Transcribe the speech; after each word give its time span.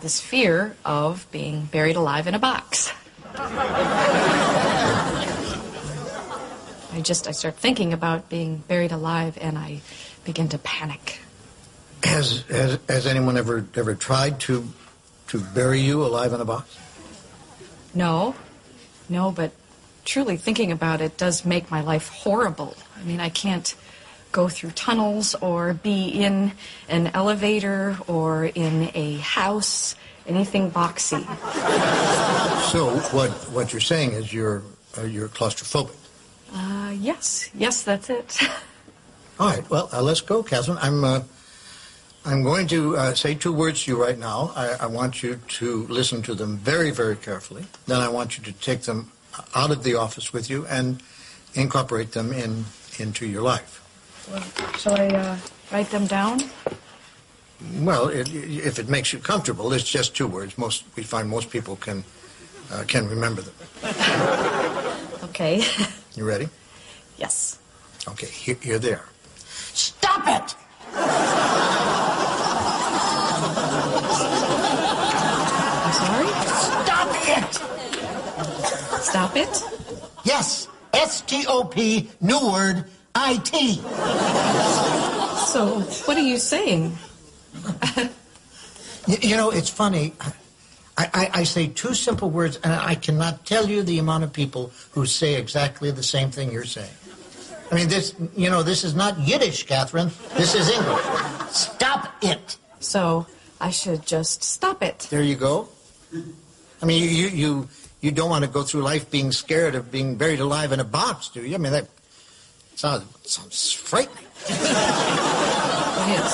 have 0.00 0.02
this 0.02 0.18
fear 0.18 0.74
of 0.82 1.26
being 1.30 1.66
buried 1.66 1.96
alive 1.96 2.26
in 2.26 2.34
a 2.34 2.38
box. 2.38 2.90
I 6.92 7.02
just 7.02 7.28
I 7.28 7.32
start 7.32 7.56
thinking 7.56 7.92
about 7.92 8.30
being 8.30 8.62
buried 8.66 8.92
alive 8.92 9.36
and 9.40 9.58
I 9.58 9.82
begin 10.24 10.48
to 10.48 10.58
panic. 10.58 11.20
Has, 12.02 12.44
has, 12.48 12.78
has 12.88 13.06
anyone 13.06 13.36
ever, 13.36 13.66
ever 13.74 13.94
tried 13.94 14.40
to, 14.40 14.66
to 15.28 15.38
bury 15.38 15.80
you 15.80 16.02
alive 16.02 16.32
in 16.32 16.40
a 16.40 16.46
box? 16.46 16.78
No, 17.94 18.34
no, 19.10 19.30
but 19.30 19.52
truly 20.06 20.38
thinking 20.38 20.72
about 20.72 21.02
it 21.02 21.18
does 21.18 21.44
make 21.44 21.70
my 21.70 21.82
life 21.82 22.08
horrible. 22.08 22.74
I 22.98 23.02
mean, 23.04 23.20
I 23.20 23.28
can't 23.28 23.74
go 24.32 24.48
through 24.48 24.70
tunnels 24.72 25.34
or 25.36 25.74
be 25.74 26.08
in 26.08 26.52
an 26.88 27.08
elevator 27.14 27.96
or 28.06 28.44
in 28.46 28.90
a 28.94 29.16
house, 29.18 29.94
anything 30.26 30.70
boxy. 30.70 31.24
So 32.70 32.96
what, 33.16 33.30
what 33.50 33.72
you're 33.72 33.80
saying 33.80 34.12
is 34.12 34.32
you're, 34.32 34.62
uh, 34.96 35.02
you're 35.02 35.28
claustrophobic. 35.28 35.96
Uh, 36.52 36.94
yes, 36.98 37.50
yes, 37.54 37.82
that's 37.82 38.10
it. 38.10 38.38
All 39.38 39.48
right, 39.48 39.68
well, 39.70 39.88
uh, 39.92 40.02
let's 40.02 40.20
go, 40.20 40.42
Catherine. 40.42 40.78
I'm, 40.80 41.02
uh, 41.02 41.22
I'm 42.24 42.42
going 42.42 42.66
to 42.68 42.96
uh, 42.96 43.14
say 43.14 43.34
two 43.34 43.52
words 43.52 43.84
to 43.84 43.92
you 43.92 44.02
right 44.02 44.18
now. 44.18 44.52
I, 44.54 44.76
I 44.80 44.86
want 44.86 45.22
you 45.22 45.36
to 45.36 45.86
listen 45.86 46.22
to 46.22 46.34
them 46.34 46.58
very, 46.58 46.90
very 46.90 47.16
carefully. 47.16 47.64
Then 47.86 48.00
I 48.00 48.08
want 48.08 48.36
you 48.36 48.44
to 48.44 48.52
take 48.52 48.82
them 48.82 49.10
out 49.54 49.70
of 49.70 49.82
the 49.82 49.94
office 49.94 50.32
with 50.32 50.50
you 50.50 50.66
and 50.66 51.02
incorporate 51.54 52.12
them 52.12 52.32
in, 52.32 52.66
into 52.98 53.26
your 53.26 53.42
life. 53.42 53.79
Well, 54.28 54.42
shall 54.78 54.96
I 55.00 55.06
uh, 55.08 55.36
write 55.72 55.90
them 55.90 56.06
down? 56.06 56.40
Well, 57.80 58.08
it, 58.08 58.32
if 58.32 58.78
it 58.78 58.88
makes 58.88 59.12
you 59.12 59.18
comfortable, 59.18 59.72
it's 59.72 59.84
just 59.88 60.14
two 60.16 60.26
words. 60.26 60.56
Most 60.58 60.84
we 60.96 61.02
find 61.02 61.28
most 61.28 61.50
people 61.50 61.76
can 61.76 62.04
uh, 62.72 62.84
can 62.86 63.08
remember 63.08 63.42
them. 63.42 63.54
Okay. 65.30 65.62
You 66.16 66.24
ready? 66.26 66.48
yes. 67.18 67.58
Okay, 68.08 68.26
here, 68.26 68.56
here 68.60 68.78
they 68.80 68.92
are. 68.94 69.08
Stop 69.74 70.26
it! 70.26 70.56
I'm 75.86 75.92
sorry? 75.92 76.30
Stop 76.82 77.08
it! 77.28 77.54
Stop 79.02 79.36
it? 79.36 79.64
Yes, 80.24 80.66
S 80.92 81.20
T 81.22 81.44
O 81.46 81.62
P, 81.64 82.10
new 82.20 82.40
word, 82.50 82.84
I 83.22 83.36
T. 83.36 83.74
So, 85.52 85.80
what 86.06 86.16
are 86.16 86.22
you 86.22 86.38
saying? 86.38 86.96
You, 89.06 89.16
you 89.20 89.36
know, 89.36 89.50
it's 89.50 89.68
funny. 89.68 90.14
I, 90.96 91.10
I, 91.12 91.30
I 91.40 91.44
say 91.44 91.66
two 91.68 91.92
simple 91.94 92.30
words, 92.30 92.58
and 92.64 92.72
I 92.72 92.94
cannot 92.94 93.44
tell 93.44 93.68
you 93.68 93.82
the 93.82 93.98
amount 93.98 94.24
of 94.24 94.32
people 94.32 94.72
who 94.92 95.04
say 95.04 95.34
exactly 95.34 95.90
the 95.90 96.02
same 96.02 96.30
thing 96.30 96.50
you're 96.50 96.64
saying. 96.64 96.90
I 97.70 97.74
mean, 97.74 97.88
this, 97.88 98.14
you 98.34 98.48
know, 98.48 98.62
this 98.62 98.84
is 98.84 98.94
not 98.94 99.18
Yiddish, 99.20 99.64
Catherine. 99.64 100.10
This 100.36 100.54
is 100.54 100.70
English. 100.70 101.04
Stop 101.50 102.12
it. 102.22 102.56
So, 102.80 103.26
I 103.60 103.70
should 103.70 104.06
just 104.06 104.42
stop 104.42 104.82
it. 104.82 105.06
There 105.10 105.22
you 105.22 105.36
go. 105.36 105.68
I 106.82 106.86
mean, 106.86 107.02
you 107.02 107.28
you 107.28 107.68
you 108.00 108.10
don't 108.12 108.30
want 108.30 108.44
to 108.44 108.50
go 108.50 108.62
through 108.62 108.80
life 108.82 109.10
being 109.10 109.30
scared 109.32 109.74
of 109.74 109.92
being 109.92 110.16
buried 110.16 110.40
alive 110.40 110.72
in 110.72 110.80
a 110.80 110.84
box, 110.84 111.28
do 111.28 111.44
you? 111.44 111.54
I 111.54 111.58
mean, 111.58 111.72
that 111.72 111.88
sounds 112.80 113.04
sounds 113.30 113.72
frightening. 113.72 114.24
It 114.48 114.58
is. 116.18 116.32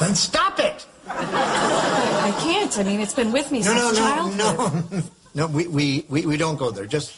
Then 0.00 0.14
stop 0.14 0.58
it. 0.60 0.86
I 1.06 2.30
can't. 2.40 2.78
I 2.78 2.82
mean, 2.82 3.00
it's 3.00 3.14
been 3.14 3.32
with 3.32 3.50
me 3.50 3.60
No, 3.60 3.64
since 3.64 3.80
no, 3.80 3.90
no, 3.90 3.96
childhood. 3.96 5.02
no, 5.34 5.46
no. 5.46 5.46
We, 5.46 5.66
we 5.68 6.06
we 6.10 6.26
we 6.26 6.36
don't 6.36 6.58
go 6.58 6.70
there. 6.70 6.84
Just 6.84 7.14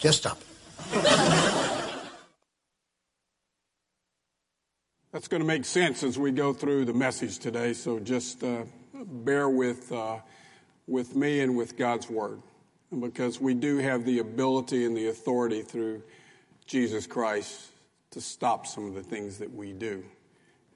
just 0.00 0.18
stop 0.18 0.38
it. 0.40 0.46
That's 5.12 5.28
going 5.28 5.42
to 5.42 5.46
make 5.46 5.64
sense 5.64 6.02
as 6.02 6.18
we 6.18 6.32
go 6.32 6.52
through 6.52 6.86
the 6.86 6.92
message 6.92 7.38
today. 7.38 7.74
So 7.74 8.00
just 8.00 8.42
uh, 8.42 8.64
bear 8.92 9.48
with 9.48 9.92
uh, 9.92 10.18
with 10.88 11.14
me 11.14 11.40
and 11.42 11.56
with 11.56 11.76
God's 11.76 12.10
word, 12.10 12.42
because 12.90 13.40
we 13.40 13.54
do 13.54 13.78
have 13.78 14.04
the 14.04 14.18
ability 14.18 14.84
and 14.84 14.96
the 14.96 15.06
authority 15.06 15.62
through 15.62 16.02
Jesus 16.66 17.06
Christ 17.06 17.70
to 18.14 18.20
stop 18.20 18.66
some 18.66 18.86
of 18.86 18.94
the 18.94 19.02
things 19.02 19.38
that 19.38 19.52
we 19.52 19.72
do. 19.72 20.04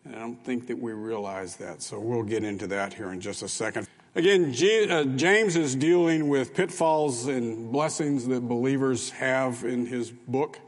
And 0.04 0.14
I 0.14 0.18
don't 0.18 0.44
think 0.44 0.66
that 0.66 0.78
we 0.78 0.92
realize 0.92 1.56
that. 1.56 1.82
So 1.82 1.98
we'll 1.98 2.22
get 2.22 2.44
into 2.44 2.66
that 2.68 2.94
here 2.94 3.10
in 3.10 3.20
just 3.20 3.42
a 3.42 3.48
second. 3.48 3.88
Again, 4.14 4.54
uh, 4.90 5.04
James 5.16 5.54
is 5.54 5.76
dealing 5.76 6.28
with 6.28 6.52
pitfalls 6.54 7.26
and 7.26 7.70
blessings 7.70 8.26
that 8.26 8.40
believers 8.40 9.10
have 9.10 9.64
in 9.64 9.86
his 9.86 10.10
book. 10.10 10.58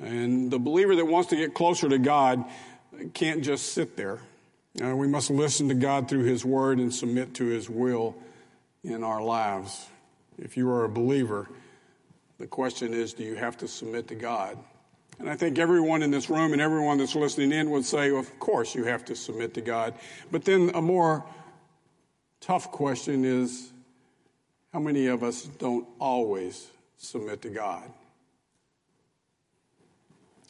And 0.00 0.50
the 0.50 0.58
believer 0.58 0.94
that 0.94 1.06
wants 1.06 1.30
to 1.30 1.36
get 1.36 1.54
closer 1.54 1.88
to 1.88 1.98
God 1.98 2.44
can't 3.14 3.42
just 3.42 3.72
sit 3.72 3.96
there. 3.96 4.20
Uh, 4.82 4.94
we 4.94 5.08
must 5.08 5.30
listen 5.30 5.68
to 5.68 5.74
God 5.74 6.08
through 6.08 6.24
his 6.24 6.44
word 6.44 6.78
and 6.78 6.94
submit 6.94 7.34
to 7.34 7.46
his 7.46 7.68
will 7.68 8.14
in 8.84 9.02
our 9.02 9.22
lives. 9.22 9.86
If 10.38 10.56
you 10.56 10.70
are 10.70 10.84
a 10.84 10.88
believer, 10.88 11.48
the 12.38 12.46
question 12.46 12.94
is 12.94 13.12
do 13.12 13.24
you 13.24 13.34
have 13.34 13.56
to 13.58 13.68
submit 13.68 14.08
to 14.08 14.14
God? 14.14 14.58
And 15.22 15.30
I 15.30 15.36
think 15.36 15.60
everyone 15.60 16.02
in 16.02 16.10
this 16.10 16.28
room 16.28 16.52
and 16.52 16.60
everyone 16.60 16.98
that's 16.98 17.14
listening 17.14 17.52
in 17.52 17.70
would 17.70 17.84
say, 17.84 18.10
of 18.10 18.40
course, 18.40 18.74
you 18.74 18.82
have 18.84 19.04
to 19.04 19.14
submit 19.14 19.54
to 19.54 19.60
God. 19.60 19.94
But 20.32 20.44
then 20.44 20.72
a 20.74 20.82
more 20.82 21.24
tough 22.40 22.72
question 22.72 23.24
is 23.24 23.70
how 24.72 24.80
many 24.80 25.06
of 25.06 25.22
us 25.22 25.44
don't 25.44 25.86
always 26.00 26.66
submit 26.96 27.40
to 27.42 27.50
God? 27.50 27.84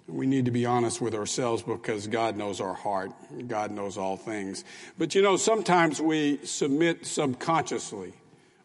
We 0.09 0.27
need 0.27 0.47
to 0.47 0.51
be 0.51 0.65
honest 0.65 1.03
with 1.03 1.15
ourselves 1.15 1.63
because 1.63 2.07
God 2.07 2.39
knows 2.39 2.59
our 2.59 2.73
heart. 2.73 3.11
God 3.49 3.73
knows 3.73 3.99
all 3.99 4.17
things. 4.17 4.65
But 4.97 5.15
you 5.15 5.21
know, 5.21 5.37
sometimes 5.37 6.01
we 6.01 6.39
submit 6.45 7.05
subconsciously 7.05 8.15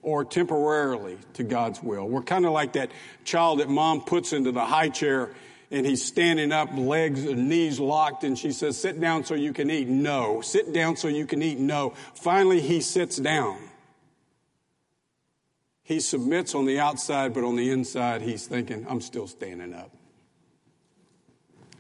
or 0.02 0.24
temporarily 0.24 1.18
to 1.34 1.44
God's 1.44 1.84
will. 1.84 2.08
We're 2.08 2.22
kind 2.22 2.46
of 2.46 2.54
like 2.54 2.74
that 2.74 2.92
child 3.26 3.60
that 3.60 3.68
mom 3.68 4.06
puts 4.06 4.32
into 4.32 4.54
the 4.54 4.64
high 4.64 4.88
chair 4.88 5.32
and 5.70 5.86
he's 5.86 6.04
standing 6.04 6.52
up, 6.52 6.70
legs 6.74 7.26
and 7.26 7.50
knees 7.50 7.80
locked, 7.80 8.24
and 8.24 8.38
she 8.38 8.52
says, 8.52 8.78
Sit 8.80 9.00
down 9.00 9.26
so 9.26 9.36
you 9.36 9.54
can 9.54 9.70
eat. 9.70 9.88
No. 9.88 10.42
Sit 10.42 10.74
down 10.74 10.96
so 10.96 11.08
you 11.08 11.26
can 11.26 11.42
eat. 11.42 11.60
No. 11.60 11.94
Finally, 12.16 12.62
he 12.62 12.80
sits 12.80 13.18
down. 13.18 13.58
He 15.84 16.00
submits 16.00 16.54
on 16.54 16.66
the 16.66 16.80
outside, 16.80 17.34
but 17.34 17.44
on 17.44 17.56
the 17.56 17.72
inside, 17.72 18.22
he's 18.22 18.46
thinking, 18.46 18.86
I'm 18.90 19.02
still 19.02 19.28
standing 19.28 19.74
up. 19.74 19.92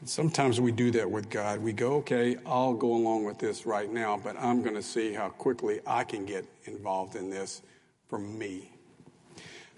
Sometimes 0.06 0.62
we 0.62 0.72
do 0.72 0.92
that 0.92 1.12
with 1.12 1.30
God. 1.30 1.60
We 1.60 1.74
go, 1.74 1.96
okay, 1.96 2.38
I'll 2.46 2.74
go 2.74 2.94
along 2.94 3.26
with 3.26 3.40
this 3.40 3.66
right 3.66 3.92
now, 3.92 4.18
but 4.22 4.38
I'm 4.40 4.62
going 4.62 4.76
to 4.76 4.82
see 4.82 5.12
how 5.12 5.28
quickly 5.28 5.82
I 5.86 6.06
can 6.06 6.26
get 6.26 6.46
involved 6.64 7.16
in 7.16 7.30
this 7.30 7.62
for 8.08 8.18
me. 8.18 8.72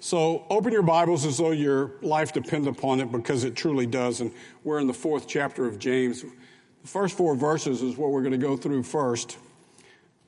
So 0.01 0.45
open 0.49 0.71
your 0.71 0.81
Bibles 0.81 1.25
as 1.25 1.39
though 1.39 1.51
your 1.51 1.91
life 2.01 2.31
depends 2.31 2.67
upon 2.67 3.01
it 3.01 3.11
because 3.11 3.43
it 3.43 3.55
truly 3.55 3.85
does. 3.85 4.21
And 4.21 4.31
we're 4.63 4.79
in 4.79 4.87
the 4.87 4.93
fourth 4.93 5.27
chapter 5.27 5.65
of 5.65 5.77
James. 5.77 6.21
The 6.21 6.87
first 6.87 7.17
four 7.17 7.35
verses 7.35 7.81
is 7.81 7.97
what 7.97 8.11
we're 8.11 8.21
going 8.21 8.31
to 8.31 8.37
go 8.37 8.55
through 8.55 8.83
first. 8.83 9.37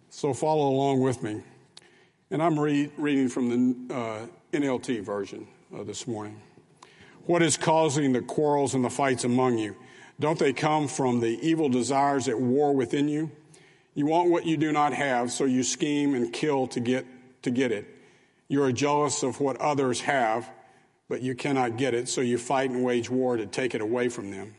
So 0.09 0.33
follow 0.33 0.67
along 0.67 0.99
with 0.99 1.23
me. 1.23 1.41
And 2.31 2.43
I'm 2.43 2.59
re- 2.59 2.91
reading 2.97 3.29
from 3.29 3.87
the 3.87 3.95
uh, 3.95 4.27
NLT 4.51 5.03
version 5.03 5.47
uh, 5.73 5.83
this 5.83 6.05
morning. 6.05 6.41
What 7.25 7.41
is 7.41 7.55
causing 7.55 8.11
the 8.11 8.21
quarrels 8.21 8.73
and 8.73 8.83
the 8.83 8.89
fights 8.89 9.23
among 9.23 9.57
you? 9.57 9.77
Don't 10.19 10.37
they 10.37 10.51
come 10.51 10.89
from 10.89 11.21
the 11.21 11.39
evil 11.41 11.69
desires 11.69 12.27
at 12.27 12.37
war 12.37 12.73
within 12.73 13.07
you? 13.07 13.31
You 13.95 14.05
want 14.05 14.29
what 14.29 14.45
you 14.45 14.57
do 14.57 14.73
not 14.73 14.91
have, 14.93 15.31
so 15.31 15.45
you 15.45 15.63
scheme 15.63 16.13
and 16.13 16.33
kill 16.33 16.67
to 16.67 16.81
get, 16.81 17.05
to 17.43 17.51
get 17.51 17.71
it. 17.71 18.00
You 18.51 18.63
are 18.63 18.73
jealous 18.73 19.23
of 19.23 19.39
what 19.39 19.55
others 19.61 20.01
have, 20.01 20.49
but 21.07 21.21
you 21.21 21.35
cannot 21.35 21.77
get 21.77 21.93
it, 21.93 22.09
so 22.09 22.19
you 22.19 22.37
fight 22.37 22.69
and 22.69 22.83
wage 22.83 23.09
war 23.09 23.37
to 23.37 23.45
take 23.45 23.75
it 23.75 23.79
away 23.79 24.09
from 24.09 24.29
them. 24.29 24.55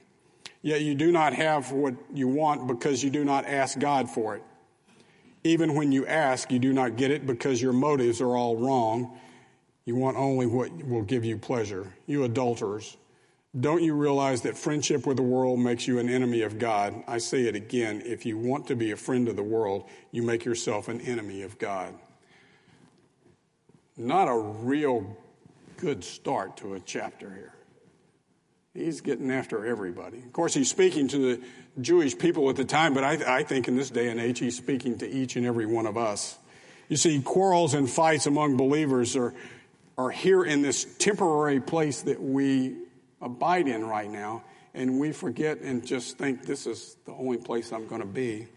Yet 0.63 0.81
you 0.81 0.95
do 0.95 1.13
not 1.13 1.35
have 1.35 1.73
what 1.73 1.97
you 2.11 2.27
want 2.27 2.67
because 2.67 3.05
you 3.05 3.11
do 3.11 3.23
not 3.23 3.45
ask 3.45 3.79
God 3.79 4.09
for 4.09 4.37
it. 4.37 4.43
Even 5.45 5.75
when 5.75 5.93
you 5.93 6.07
ask, 6.07 6.51
you 6.51 6.59
do 6.59 6.73
not 6.73 6.97
get 6.97 7.11
it 7.11 7.27
because 7.27 7.61
your 7.61 7.75
motives 7.75 8.23
are 8.23 8.35
all 8.35 8.57
wrong. 8.57 9.21
You 9.85 9.95
want 9.95 10.17
only 10.17 10.47
what 10.47 10.73
will 10.87 11.03
give 11.03 11.27
you 11.27 11.37
pleasure. 11.37 11.93
You 12.07 12.25
adulterers, 12.25 12.97
don't 13.61 13.83
you 13.83 13.93
realize 13.93 14.41
that 14.41 14.57
friendship 14.57 15.07
with 15.07 15.19
the 15.19 15.23
world 15.23 15.61
makes 15.61 15.87
you 15.87 15.99
an 15.99 16.09
enemy 16.09 16.41
of 16.41 16.59
God? 16.59 17.05
I 17.07 17.19
say 17.19 17.43
it 17.43 17.57
again 17.57 18.01
if 18.07 18.25
you 18.25 18.39
want 18.39 18.69
to 18.69 18.75
be 18.75 18.93
a 18.93 18.97
friend 18.97 19.29
of 19.29 19.37
the 19.37 19.43
world, 19.43 19.87
you 20.13 20.23
make 20.23 20.47
yourself 20.47 20.89
an 20.89 21.03
enemy 21.03 21.43
of 21.43 21.59
God. 21.59 21.93
Not 24.03 24.27
a 24.27 24.37
real 24.37 25.17
good 25.77 26.03
start 26.03 26.57
to 26.57 26.75
a 26.75 26.81
chapter 26.81 27.31
here. 27.31 27.55
He's 28.75 29.01
getting 29.01 29.31
after 29.31 29.65
everybody. 29.65 30.19
Of 30.19 30.33
course, 30.33 30.55
he's 30.55 30.69
speaking 30.69 31.07
to 31.09 31.19
the 31.19 31.43
Jewish 31.81 32.19
people 32.19 32.51
at 32.51 32.57
the 32.57 32.65
time, 32.65 32.95
but 32.95 33.05
I, 33.05 33.39
I, 33.39 33.43
think 33.45 33.69
in 33.69 33.77
this 33.77 33.91
day 33.91 34.09
and 34.09 34.19
age, 34.19 34.41
he's 34.41 34.57
speaking 34.57 34.99
to 34.99 35.09
each 35.09 35.37
and 35.37 35.47
every 35.47 35.67
one 35.67 35.87
of 35.87 35.97
us. 35.97 36.37
You 36.89 36.97
see, 36.97 37.21
quarrels 37.23 37.75
and 37.75 37.89
fights 37.89 38.27
among 38.27 38.57
believers 38.57 39.15
are, 39.15 39.35
are 39.97 40.11
here 40.11 40.43
in 40.43 40.63
this 40.63 40.85
temporary 40.99 41.61
place 41.61 42.03
that 42.03 42.21
we 42.21 42.75
abide 43.21 43.69
in 43.69 43.87
right 43.87 44.11
now, 44.11 44.43
and 44.75 44.99
we 44.99 45.13
forget 45.13 45.61
and 45.61 45.87
just 45.87 46.19
think 46.19 46.45
this 46.45 46.67
is 46.67 46.97
the 47.05 47.13
only 47.13 47.39
place 47.39 47.73
I'm 47.73 47.87
going 47.87 48.01
to 48.01 48.07
be. 48.07 48.49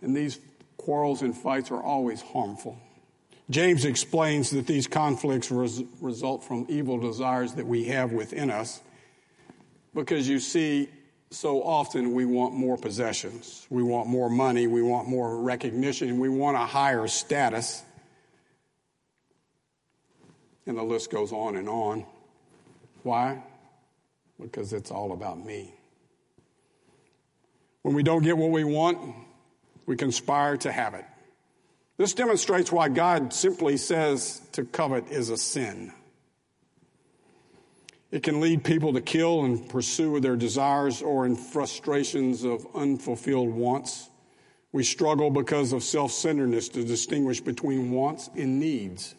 And 0.00 0.16
these 0.16 0.40
quarrels 0.78 1.20
and 1.20 1.36
fights 1.36 1.70
are 1.70 1.82
always 1.82 2.22
harmful. 2.22 2.78
James 3.48 3.84
explains 3.84 4.50
that 4.50 4.66
these 4.66 4.86
conflicts 4.88 5.50
res- 5.50 5.84
result 6.00 6.42
from 6.42 6.66
evil 6.68 6.98
desires 6.98 7.54
that 7.54 7.66
we 7.66 7.84
have 7.84 8.12
within 8.12 8.50
us 8.50 8.80
because 9.94 10.28
you 10.28 10.38
see, 10.38 10.88
so 11.30 11.62
often 11.62 12.12
we 12.12 12.24
want 12.24 12.54
more 12.54 12.76
possessions, 12.76 13.66
we 13.70 13.82
want 13.82 14.08
more 14.08 14.28
money, 14.28 14.66
we 14.66 14.82
want 14.82 15.08
more 15.08 15.40
recognition, 15.40 16.20
we 16.20 16.28
want 16.28 16.56
a 16.56 16.60
higher 16.60 17.06
status. 17.08 17.82
And 20.66 20.76
the 20.76 20.82
list 20.82 21.10
goes 21.10 21.32
on 21.32 21.56
and 21.56 21.68
on. 21.68 22.04
Why? 23.04 23.42
Because 24.40 24.72
it's 24.72 24.90
all 24.90 25.12
about 25.12 25.44
me. 25.44 25.72
When 27.82 27.94
we 27.94 28.02
don't 28.02 28.22
get 28.22 28.36
what 28.36 28.50
we 28.50 28.64
want, 28.64 28.98
we 29.86 29.96
conspire 29.96 30.56
to 30.58 30.72
have 30.72 30.94
it. 30.94 31.04
This 31.96 32.12
demonstrates 32.12 32.70
why 32.70 32.88
God 32.88 33.32
simply 33.32 33.76
says 33.78 34.42
to 34.52 34.64
covet 34.64 35.10
is 35.10 35.30
a 35.30 35.36
sin. 35.36 35.92
It 38.10 38.22
can 38.22 38.40
lead 38.40 38.64
people 38.64 38.92
to 38.92 39.00
kill 39.00 39.44
and 39.44 39.68
pursue 39.68 40.20
their 40.20 40.36
desires 40.36 41.02
or 41.02 41.26
in 41.26 41.36
frustrations 41.36 42.44
of 42.44 42.66
unfulfilled 42.74 43.50
wants. 43.50 44.10
We 44.72 44.84
struggle 44.84 45.30
because 45.30 45.72
of 45.72 45.82
self 45.82 46.12
centeredness 46.12 46.68
to 46.70 46.84
distinguish 46.84 47.40
between 47.40 47.90
wants 47.90 48.28
and 48.36 48.60
needs. 48.60 49.14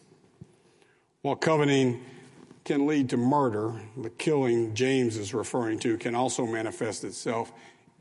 While 1.22 1.36
coveting 1.36 2.04
can 2.64 2.86
lead 2.86 3.10
to 3.10 3.16
murder, 3.16 3.80
the 3.96 4.10
killing 4.10 4.74
James 4.74 5.16
is 5.16 5.34
referring 5.34 5.80
to 5.80 5.98
can 5.98 6.14
also 6.14 6.46
manifest 6.46 7.02
itself 7.02 7.52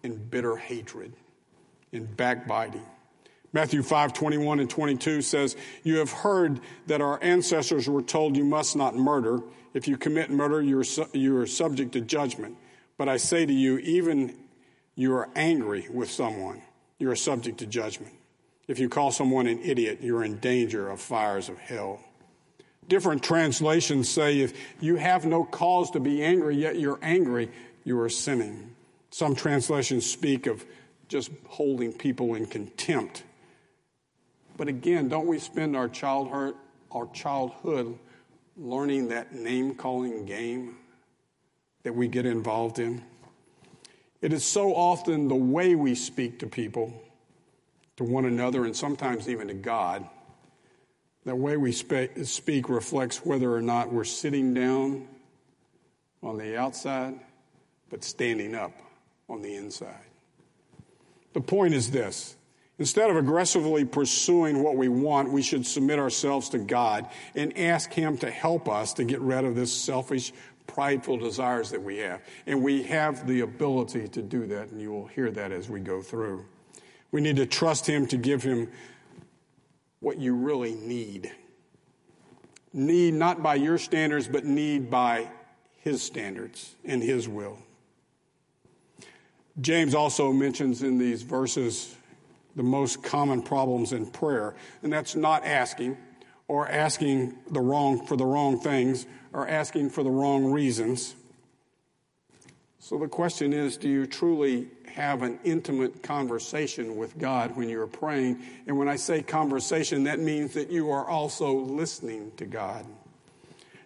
in 0.04 0.16
bitter 0.16 0.56
hatred, 0.56 1.14
in 1.92 2.06
backbiting 2.06 2.86
Matthew 3.54 3.82
5, 3.82 4.14
21 4.14 4.60
and 4.60 4.70
22 4.70 5.22
says, 5.22 5.56
You 5.84 5.98
have 5.98 6.12
heard 6.12 6.60
that 6.88 7.02
our 7.02 7.22
ancestors 7.24 7.88
were 7.88 8.02
told 8.02 8.36
you 8.36 8.44
must 8.44 8.76
not 8.76 8.96
murder. 8.96 9.42
If 9.74 9.88
you 9.88 9.98
commit 9.98 10.30
murder, 10.30 10.62
you 10.62 10.80
are, 10.80 10.84
su- 10.84 11.08
you 11.14 11.38
are 11.38 11.48
subject 11.48 11.94
to 11.94 12.02
judgment. 12.02 12.58
But 12.98 13.08
I 13.08 13.18
say 13.18 13.46
to 13.46 13.54
you, 13.54 13.78
even 13.80 14.36
you 14.96 15.14
are 15.14 15.30
angry 15.36 15.88
with 15.90 16.12
someone, 16.12 16.62
you 16.98 17.10
are 17.10 17.16
subject 17.16 17.60
to 17.60 17.66
judgment. 17.66 18.14
If 18.68 18.80
you 18.80 18.90
call 18.90 19.12
someone 19.12 19.48
an 19.48 19.60
idiot, 19.62 20.00
you're 20.02 20.24
in 20.24 20.40
danger 20.40 20.90
of 20.90 21.00
fires 21.00 21.48
of 21.48 21.58
hell. 21.58 22.02
Different 22.90 23.24
translations 23.24 24.10
say 24.10 24.40
if 24.40 24.54
you 24.82 24.96
have 24.98 25.26
no 25.26 25.46
cause 25.46 25.92
to 25.92 26.00
be 26.00 26.24
angry, 26.24 26.56
yet 26.58 26.80
you're 26.80 27.00
angry, 27.02 27.50
you 27.86 28.00
are 28.00 28.10
sinning. 28.10 28.76
Some 29.10 29.36
translations 29.36 30.10
speak 30.10 30.48
of 30.48 30.66
just 31.08 31.32
holding 31.48 31.94
people 31.94 32.36
in 32.36 32.46
contempt 32.46 33.24
but 34.58 34.68
again, 34.68 35.08
don't 35.08 35.28
we 35.28 35.40
spend 35.40 35.76
our 35.76 35.88
childhood, 35.88 36.56
our 36.92 37.08
childhood 37.14 37.98
learning 38.58 39.10
that 39.10 39.34
name 39.34 39.76
calling 39.76 40.26
game 40.26 40.78
that 41.84 41.94
we 41.94 42.08
get 42.08 42.26
involved 42.26 42.80
in? 42.80 43.04
It 44.20 44.34
is 44.34 44.44
so 44.44 44.74
often 44.74 45.28
the 45.28 45.36
way 45.36 45.76
we 45.76 45.94
speak 45.94 46.40
to 46.40 46.48
people, 46.48 46.92
to 47.98 48.04
one 48.04 48.26
another, 48.26 48.66
and 48.66 48.76
sometimes 48.76 49.30
even 49.30 49.48
to 49.48 49.54
God. 49.54 50.08
The 51.24 51.36
way 51.36 51.56
we 51.58 51.72
speak 51.72 52.70
reflects 52.70 53.26
whether 53.26 53.54
or 53.54 53.62
not 53.62 53.94
we're 53.94 54.06
sitting 54.06 54.54
down 54.54 55.08
on 56.24 56.38
the 56.38 56.58
outside, 56.58 57.20
but 57.90 58.04
standing 58.04 58.56
up 58.56 58.72
on 59.30 59.42
the 59.42 59.56
inside. 59.56 59.94
The 61.34 61.42
point 61.42 61.76
is 61.76 61.92
this 61.92 62.38
Instead 62.80 63.10
of 63.10 63.16
aggressively 63.16 63.84
pursuing 63.84 64.62
what 64.62 64.76
we 64.76 64.88
want, 64.88 65.32
we 65.32 65.42
should 65.42 65.66
submit 65.66 65.98
ourselves 65.98 66.50
to 66.50 66.60
God 66.60 67.10
and 67.36 67.58
ask 67.58 67.92
Him 67.92 68.18
to 68.20 68.30
help 68.30 68.70
us 68.70 68.94
to 68.94 69.04
get 69.04 69.20
rid 69.20 69.46
of 69.46 69.56
this 69.56 69.74
selfish, 69.74 70.32
prideful 70.68 71.18
desires 71.18 71.72
that 71.72 71.82
we 71.82 71.98
have. 71.98 72.22
And 72.46 72.62
we 72.62 72.84
have 72.84 73.26
the 73.26 73.42
ability 73.42 74.08
to 74.10 74.22
do 74.22 74.46
that, 74.48 74.70
and 74.70 74.80
you 74.80 74.92
will 74.92 75.08
hear 75.08 75.32
that 75.32 75.52
as 75.52 75.70
we 75.70 75.80
go 75.80 76.04
through. 76.04 76.46
We 77.12 77.22
need 77.22 77.38
to 77.38 77.48
trust 77.48 77.88
Him 77.88 78.06
to 78.08 78.18
give 78.18 78.44
Him 78.44 78.70
what 80.00 80.20
you 80.20 80.36
really 80.36 80.76
need. 80.76 81.32
Need 82.74 83.16
not 83.16 83.42
by 83.42 83.56
your 83.56 83.80
standards, 83.80 84.28
but 84.28 84.46
need 84.46 84.92
by 84.92 85.28
His 85.78 86.04
standards 86.04 86.76
and 86.86 87.02
His 87.02 87.28
will. 87.28 87.58
James 89.60 89.96
also 89.96 90.32
mentions 90.32 90.84
in 90.84 91.00
these 91.00 91.24
verses 91.24 91.96
the 92.58 92.64
most 92.64 93.04
common 93.04 93.42
problems 93.42 93.94
in 93.94 94.08
prayer, 94.08 94.56
and 94.84 94.92
that's 94.92 95.16
not 95.16 95.46
asking 95.46 95.96
or 96.48 96.68
asking 96.68 97.38
the 97.52 97.62
wrong 97.62 98.06
for 98.06 98.18
the 98.18 98.26
wrong 98.26 98.60
things 98.60 99.06
or 99.32 99.48
asking 99.48 99.92
for 99.92 100.04
the 100.04 100.10
wrong 100.10 100.52
reasons. 100.52 101.16
So 102.80 102.98
the 102.98 103.08
question 103.08 103.54
is 103.54 103.78
do 103.78 103.88
you 103.88 104.08
truly 104.08 104.70
have 104.88 105.22
an 105.22 105.40
intimate 105.44 106.02
conversation 106.02 106.96
with 106.96 107.18
God 107.20 107.56
when 107.56 107.70
you're 107.70 107.86
praying? 107.86 108.42
And 108.66 108.78
when 108.78 108.88
I 108.88 108.96
say 108.96 109.22
conversation, 109.22 110.06
that 110.06 110.20
means 110.20 110.54
that 110.56 110.72
you 110.72 110.90
are 110.90 111.08
also 111.08 111.54
listening 111.54 112.32
to 112.38 112.46
God. 112.46 112.86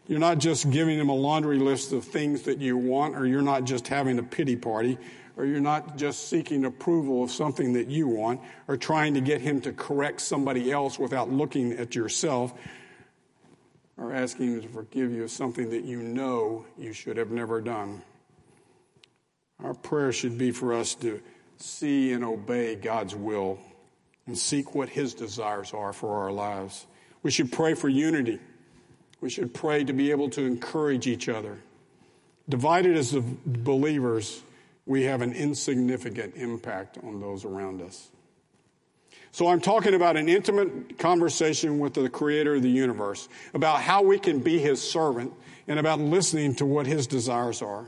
You're 0.08 0.20
not 0.20 0.38
just 0.38 0.70
giving 0.72 0.98
him 0.98 1.10
a 1.10 1.16
laundry 1.16 1.58
list 1.58 1.92
of 1.92 2.06
things 2.06 2.44
that 2.44 2.60
you 2.60 2.78
want, 2.78 3.16
or 3.16 3.26
you're 3.26 3.42
not 3.42 3.66
just 3.66 3.88
having 3.88 4.18
a 4.20 4.24
pity 4.24 4.56
party 4.56 4.98
or 5.42 5.46
you're 5.46 5.60
not 5.60 5.98
just 5.98 6.30
seeking 6.30 6.66
approval 6.66 7.24
of 7.24 7.32
something 7.32 7.74
that 7.74 7.88
you 7.88 8.08
want, 8.08 8.40
or 8.68 8.78
trying 8.78 9.16
to 9.16 9.22
get 9.22 9.42
Him 9.42 9.60
to 9.62 9.74
correct 9.74 10.22
somebody 10.22 10.72
else 10.72 11.00
without 11.00 11.32
looking 11.32 11.72
at 11.74 11.96
yourself, 11.96 12.54
or 13.98 14.14
asking 14.14 14.54
Him 14.54 14.62
to 14.62 14.68
forgive 14.68 15.12
you 15.12 15.24
of 15.24 15.32
something 15.32 15.72
that 15.72 15.84
you 15.84 16.04
know 16.04 16.68
you 16.78 16.94
should 16.94 17.18
have 17.18 17.32
never 17.32 17.60
done. 17.60 18.04
Our 19.64 19.74
prayer 19.74 20.12
should 20.12 20.38
be 20.38 20.52
for 20.52 20.76
us 20.76 20.94
to 20.96 21.20
see 21.58 22.12
and 22.12 22.24
obey 22.24 22.76
God's 22.76 23.16
will 23.16 23.58
and 24.28 24.38
seek 24.38 24.76
what 24.76 24.90
His 24.90 25.16
desires 25.16 25.74
are 25.74 25.92
for 25.92 26.22
our 26.22 26.32
lives. 26.32 26.86
We 27.24 27.32
should 27.32 27.52
pray 27.52 27.74
for 27.74 27.90
unity. 27.90 28.38
We 29.22 29.32
should 29.32 29.56
pray 29.56 29.86
to 29.86 29.94
be 29.94 30.12
able 30.12 30.30
to 30.32 30.46
encourage 30.46 31.08
each 31.08 31.30
other. 31.30 31.58
Divided 32.48 32.96
as 32.96 33.12
believers, 33.14 34.44
we 34.86 35.04
have 35.04 35.22
an 35.22 35.34
insignificant 35.34 36.36
impact 36.36 36.98
on 37.04 37.20
those 37.20 37.46
around 37.46 37.82
us. 37.82 38.10
So 39.32 39.48
I'm 39.48 39.62
talking 39.62 39.94
about 39.94 40.18
an 40.18 40.28
intimate 40.28 41.00
conversation 41.00 41.80
with 41.80 41.94
the 41.94 42.10
creator 42.10 42.56
of 42.56 42.64
the 42.64 42.70
universe, 42.70 43.30
about 43.54 43.82
how 43.82 44.02
we 44.04 44.20
can 44.20 44.40
be 44.40 44.60
his 44.60 44.82
servant, 44.82 45.34
and 45.68 45.80
about 45.80 46.00
listening 46.00 46.56
to 46.56 46.66
what 46.66 46.86
his 46.86 47.08
desires 47.08 47.62
are. 47.62 47.86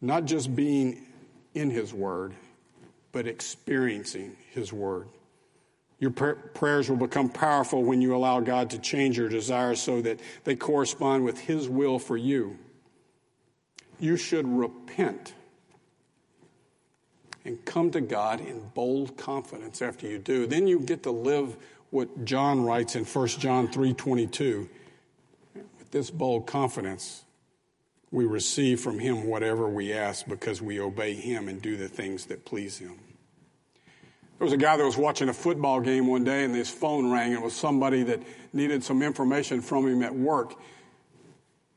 Not 0.00 0.24
just 0.24 0.56
being 0.56 1.06
in 1.54 1.70
his 1.70 1.94
word, 1.94 2.34
but 3.12 3.26
experiencing 3.26 4.36
his 4.52 4.72
word. 4.72 5.06
Your 6.00 6.10
prayers 6.10 6.88
will 6.88 6.96
become 6.96 7.28
powerful 7.28 7.84
when 7.84 8.00
you 8.00 8.16
allow 8.16 8.40
God 8.40 8.70
to 8.70 8.78
change 8.78 9.18
your 9.18 9.28
desires 9.28 9.82
so 9.82 10.00
that 10.00 10.18
they 10.44 10.56
correspond 10.56 11.24
with 11.24 11.38
his 11.38 11.68
will 11.68 11.98
for 11.98 12.16
you. 12.16 12.56
You 13.98 14.16
should 14.16 14.48
repent 14.48 15.34
and 17.44 17.64
come 17.64 17.90
to 17.92 18.00
God 18.00 18.40
in 18.40 18.70
bold 18.74 19.16
confidence 19.16 19.80
after 19.80 20.06
you 20.06 20.18
do. 20.18 20.46
Then 20.46 20.66
you 20.66 20.80
get 20.80 21.02
to 21.04 21.10
live 21.10 21.56
what 21.90 22.24
John 22.24 22.64
writes 22.64 22.96
in 22.96 23.04
1 23.04 23.40
John 23.40 23.68
3:22. 23.68 24.68
With 25.54 25.90
this 25.90 26.10
bold 26.10 26.46
confidence, 26.46 27.24
we 28.10 28.24
receive 28.24 28.80
from 28.80 28.98
him 28.98 29.26
whatever 29.26 29.68
we 29.68 29.92
ask 29.92 30.26
because 30.26 30.60
we 30.60 30.80
obey 30.80 31.14
him 31.14 31.48
and 31.48 31.60
do 31.60 31.76
the 31.76 31.88
things 31.88 32.26
that 32.26 32.44
please 32.44 32.78
him. 32.78 32.98
There 34.38 34.46
was 34.46 34.52
a 34.52 34.56
guy 34.56 34.76
that 34.76 34.84
was 34.84 34.96
watching 34.96 35.28
a 35.28 35.34
football 35.34 35.80
game 35.80 36.06
one 36.06 36.24
day 36.24 36.44
and 36.44 36.54
his 36.54 36.70
phone 36.70 37.10
rang. 37.10 37.32
It 37.32 37.42
was 37.42 37.54
somebody 37.54 38.04
that 38.04 38.22
needed 38.52 38.82
some 38.82 39.02
information 39.02 39.60
from 39.60 39.86
him 39.86 40.02
at 40.02 40.14
work. 40.14 40.54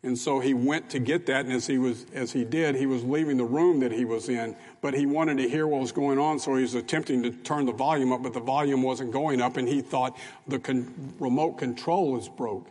And 0.02 0.18
so 0.18 0.40
he 0.40 0.54
went 0.54 0.90
to 0.92 1.00
get 1.00 1.26
that, 1.28 1.46
and 1.46 1.54
as 1.54 1.68
he 1.68 1.78
was 1.78 2.06
as 2.14 2.34
he 2.34 2.44
did, 2.44 2.76
he 2.76 2.86
was 2.86 3.04
leaving 3.04 3.38
the 3.38 3.46
room 3.46 3.80
that 3.80 3.92
he 3.92 4.04
was 4.04 4.28
in, 4.28 4.56
but 4.84 4.94
he 4.94 5.06
wanted 5.06 5.38
to 5.38 5.48
hear 5.48 5.66
what 5.66 5.80
was 5.80 5.94
going 5.94 6.20
on, 6.20 6.38
so 6.38 6.56
he 6.58 6.62
was 6.62 6.76
attempting 6.76 7.24
to 7.24 7.32
turn 7.32 7.66
the 7.66 7.72
volume 7.72 8.12
up, 8.12 8.22
but 8.22 8.34
the 8.34 8.42
volume 8.42 8.84
wasn't 8.84 9.10
going 9.12 9.42
up, 9.42 9.56
and 9.56 9.66
he 9.66 9.82
thought 9.82 10.16
the 10.46 10.60
con- 10.60 11.16
remote 11.20 11.54
control 11.54 12.18
is 12.18 12.28
broke. 12.28 12.68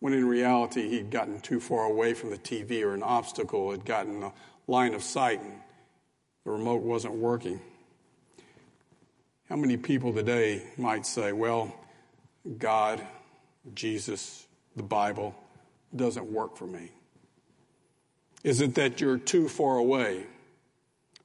when 0.00 0.12
in 0.12 0.26
reality 0.26 0.88
he'd 0.90 1.10
gotten 1.10 1.40
too 1.40 1.58
far 1.58 1.84
away 1.84 2.12
from 2.12 2.28
the 2.30 2.36
TV 2.36 2.82
or 2.82 2.92
an 2.92 3.02
obstacle 3.02 3.70
had 3.70 3.84
gotten 3.84 4.22
a 4.22 4.32
line 4.66 4.92
of 4.94 5.02
sight 5.02 5.40
and 5.40 5.54
the 6.44 6.50
remote 6.50 6.82
wasn't 6.82 7.14
working. 7.14 7.58
How 9.48 9.56
many 9.56 9.78
people 9.78 10.12
today 10.12 10.62
might 10.76 11.06
say, 11.06 11.32
well, 11.32 11.74
God, 12.58 13.00
Jesus, 13.74 14.46
the 14.76 14.82
Bible 14.82 15.34
doesn't 15.94 16.26
work 16.30 16.56
for 16.56 16.66
me? 16.66 16.90
Is 18.44 18.60
it 18.60 18.74
that 18.74 19.00
you're 19.00 19.18
too 19.18 19.48
far 19.48 19.78
away? 19.78 20.26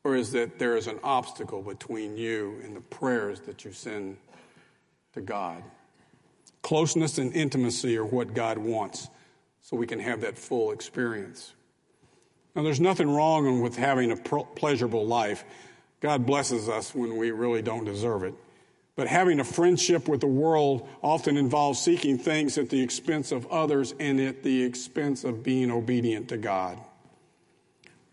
Or 0.04 0.16
is 0.16 0.32
that 0.32 0.58
there 0.58 0.76
is 0.76 0.88
an 0.88 1.00
obstacle 1.04 1.62
between 1.62 2.18
you 2.18 2.60
and 2.64 2.76
the 2.76 2.82
prayers 2.82 3.42
that 3.42 3.64
you 3.64 3.72
send 3.72 4.18
to 5.14 5.22
God? 5.22 5.64
Closeness 6.64 7.18
and 7.18 7.34
intimacy 7.34 7.98
are 7.98 8.06
what 8.06 8.34
God 8.34 8.58
wants 8.58 9.10
so 9.62 9.78
we 9.78 9.88
can 9.88 10.00
have 10.00 10.22
that 10.22 10.38
full 10.38 10.72
experience. 10.72 11.54
Now, 12.56 12.64
there's 12.64 12.80
nothing 12.80 13.10
wrong 13.10 13.62
with 13.62 13.78
having 13.78 14.12
a 14.12 14.18
pleasurable 14.18 15.06
life. 15.06 15.46
God 16.02 16.26
blesses 16.26 16.68
us 16.68 16.94
when 16.94 17.16
we 17.18 17.32
really 17.32 17.62
don't 17.62 17.86
deserve 17.86 18.24
it. 18.24 18.34
But 18.96 19.08
having 19.08 19.40
a 19.40 19.44
friendship 19.44 20.10
with 20.10 20.20
the 20.20 20.28
world 20.28 20.88
often 21.02 21.38
involves 21.38 21.80
seeking 21.80 22.18
things 22.18 22.58
at 22.58 22.70
the 22.70 22.82
expense 22.82 23.32
of 23.32 23.48
others 23.48 23.94
and 24.00 24.20
at 24.20 24.44
the 24.44 24.64
expense 24.64 25.24
of 25.24 25.44
being 25.44 25.72
obedient 25.72 26.28
to 26.30 26.38
God. 26.38 26.78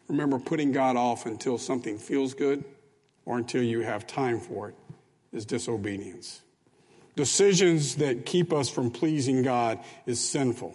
Remember, 0.09 0.39
putting 0.39 0.73
God 0.73 0.97
off 0.97 1.27
until 1.27 1.59
something 1.59 1.99
feels 1.99 2.35
good 2.35 2.65
or 3.27 3.37
until 3.37 3.63
you 3.63 3.81
have 3.81 4.07
time 4.07 4.41
for 4.41 4.71
it 4.71 4.75
is 5.33 5.45
disobedience. 5.45 6.41
Decisions 7.15 7.97
that 7.97 8.25
keep 8.25 8.53
us 8.53 8.71
from 8.71 8.91
pleasing 8.91 9.43
God 9.43 9.81
is 10.07 10.21
sinful. 10.21 10.75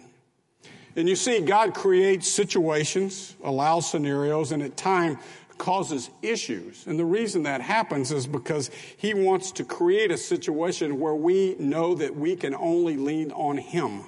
And 0.96 1.08
you 1.08 1.16
see, 1.16 1.40
God 1.40 1.74
creates 1.74 2.30
situations, 2.30 3.34
allows 3.42 3.90
scenarios, 3.90 4.52
and 4.52 4.62
at 4.62 4.76
times 4.76 5.18
causes 5.58 6.10
issues. 6.22 6.86
And 6.86 6.98
the 6.98 7.04
reason 7.04 7.44
that 7.44 7.60
happens 7.60 8.12
is 8.12 8.26
because 8.26 8.70
He 8.96 9.14
wants 9.14 9.52
to 9.52 9.64
create 9.64 10.10
a 10.10 10.16
situation 10.16 11.00
where 11.00 11.14
we 11.14 11.56
know 11.58 11.94
that 11.94 12.14
we 12.14 12.36
can 12.36 12.54
only 12.54 12.96
lean 12.96 13.32
on 13.32 13.56
Him 13.56 14.02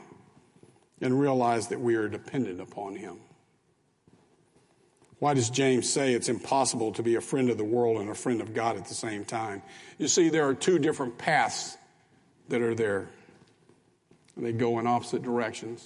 and 1.00 1.18
realize 1.18 1.68
that 1.68 1.80
we 1.80 1.94
are 1.96 2.08
dependent 2.08 2.60
upon 2.60 2.96
Him. 2.96 3.18
Why 5.18 5.34
does 5.34 5.48
James 5.48 5.88
say 5.88 6.12
it's 6.12 6.28
impossible 6.28 6.92
to 6.92 7.02
be 7.02 7.14
a 7.14 7.20
friend 7.20 7.48
of 7.48 7.56
the 7.56 7.64
world 7.64 8.00
and 8.00 8.10
a 8.10 8.14
friend 8.14 8.40
of 8.40 8.52
God 8.52 8.76
at 8.76 8.86
the 8.86 8.94
same 8.94 9.24
time? 9.24 9.62
You 9.98 10.08
see, 10.08 10.28
there 10.28 10.46
are 10.46 10.54
two 10.54 10.78
different 10.78 11.16
paths 11.16 11.78
that 12.48 12.60
are 12.60 12.74
there. 12.74 13.08
And 14.36 14.44
they 14.44 14.52
go 14.52 14.78
in 14.78 14.86
opposite 14.86 15.22
directions, 15.22 15.82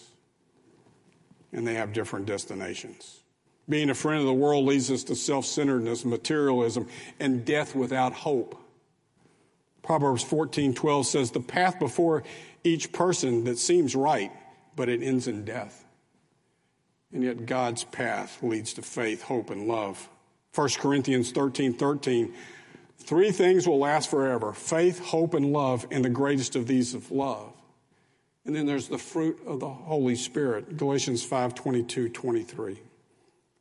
and 1.53 1.65
they 1.65 1.75
have 1.75 1.93
different 1.93 2.27
destinations. 2.27 3.21
Being 3.69 3.91
a 3.91 3.95
friend 3.95 4.19
of 4.19 4.27
the 4.27 4.35
world 4.35 4.67
leads 4.67 4.91
us 4.91 5.05
to 5.05 5.15
self 5.15 5.45
centeredness, 5.45 6.05
materialism, 6.05 6.89
and 7.21 7.45
death 7.45 7.77
without 7.77 8.13
hope. 8.13 8.61
Proverbs 9.83 10.25
14 10.25 10.75
12 10.75 11.07
says, 11.07 11.31
The 11.31 11.41
path 11.41 11.79
before 11.79 12.25
each 12.65 12.93
person 12.93 13.45
that 13.45 13.59
seems 13.59 13.95
right, 13.95 14.33
but 14.75 14.89
it 14.89 15.05
ends 15.05 15.29
in 15.29 15.45
death. 15.45 15.85
And 17.13 17.25
yet 17.25 17.47
God's 17.47 17.85
path 17.85 18.43
leads 18.43 18.75
to 18.75 18.83
faith, 18.83 19.23
hope, 19.23 19.51
and 19.51 19.67
love. 19.67 20.09
1 20.55 20.69
Corinthians 20.79 21.33
13 21.33 21.75
13. 21.75 22.35
Three 22.99 23.33
things 23.33 23.67
will 23.67 23.79
last 23.79 24.11
forever 24.11 24.53
faith, 24.53 25.01
hope, 25.01 25.35
and 25.35 25.53
love, 25.53 25.87
and 25.91 26.05
the 26.05 26.11
greatest 26.11 26.55
of 26.57 26.67
these 26.67 26.95
is 26.95 27.11
love. 27.11 27.53
And 28.45 28.55
then 28.55 28.67
there's 28.67 28.89
the 28.89 28.99
fruit 28.99 29.41
of 29.47 29.61
the 29.61 29.69
Holy 29.69 30.17
Spirit, 30.17 30.77
Galatians 30.77 31.23
5 31.25 31.55
22 31.55 32.09
23. 32.09 32.79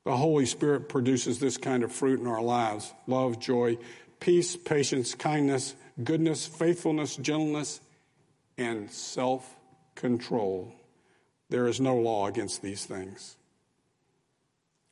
The 0.06 0.18
Holy 0.18 0.46
Spirit 0.46 0.89
produces 0.89 1.39
this 1.39 1.58
kind 1.58 1.84
of 1.84 1.91
fruit 1.91 2.20
in 2.20 2.27
our 2.27 2.41
lives 2.41 2.94
love, 3.08 3.39
joy, 3.39 3.77
peace, 4.20 4.56
patience, 4.56 5.15
kindness, 5.15 5.75
goodness, 6.03 6.48
faithfulness, 6.48 7.15
gentleness, 7.15 7.82
and 8.58 8.89
self 8.91 9.56
control. 9.96 10.74
There 11.50 11.68
is 11.68 11.79
no 11.79 11.96
law 11.96 12.27
against 12.27 12.62
these 12.62 12.86
things. 12.86 13.36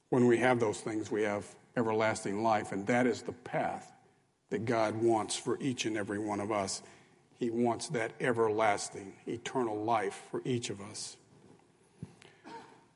When 0.10 0.28
we 0.28 0.38
have 0.38 0.60
those 0.60 0.80
things, 0.80 1.12
we 1.12 1.24
have 1.24 1.46
everlasting 1.76 2.44
life, 2.44 2.72
and 2.72 2.88
that 2.88 3.06
is 3.08 3.22
the 3.22 3.34
path 3.34 3.92
that 4.50 4.66
God 4.66 4.96
wants 4.96 5.36
for 5.36 5.58
each 5.62 5.86
and 5.86 5.98
every 5.98 6.20
one 6.20 6.40
of 6.40 6.52
us. 6.52 6.82
He 7.38 7.50
wants 7.50 7.90
that 7.90 8.14
everlasting, 8.20 9.14
eternal 9.28 9.84
life 9.84 10.22
for 10.32 10.42
each 10.46 10.70
of 10.70 10.82
us. 10.82 11.18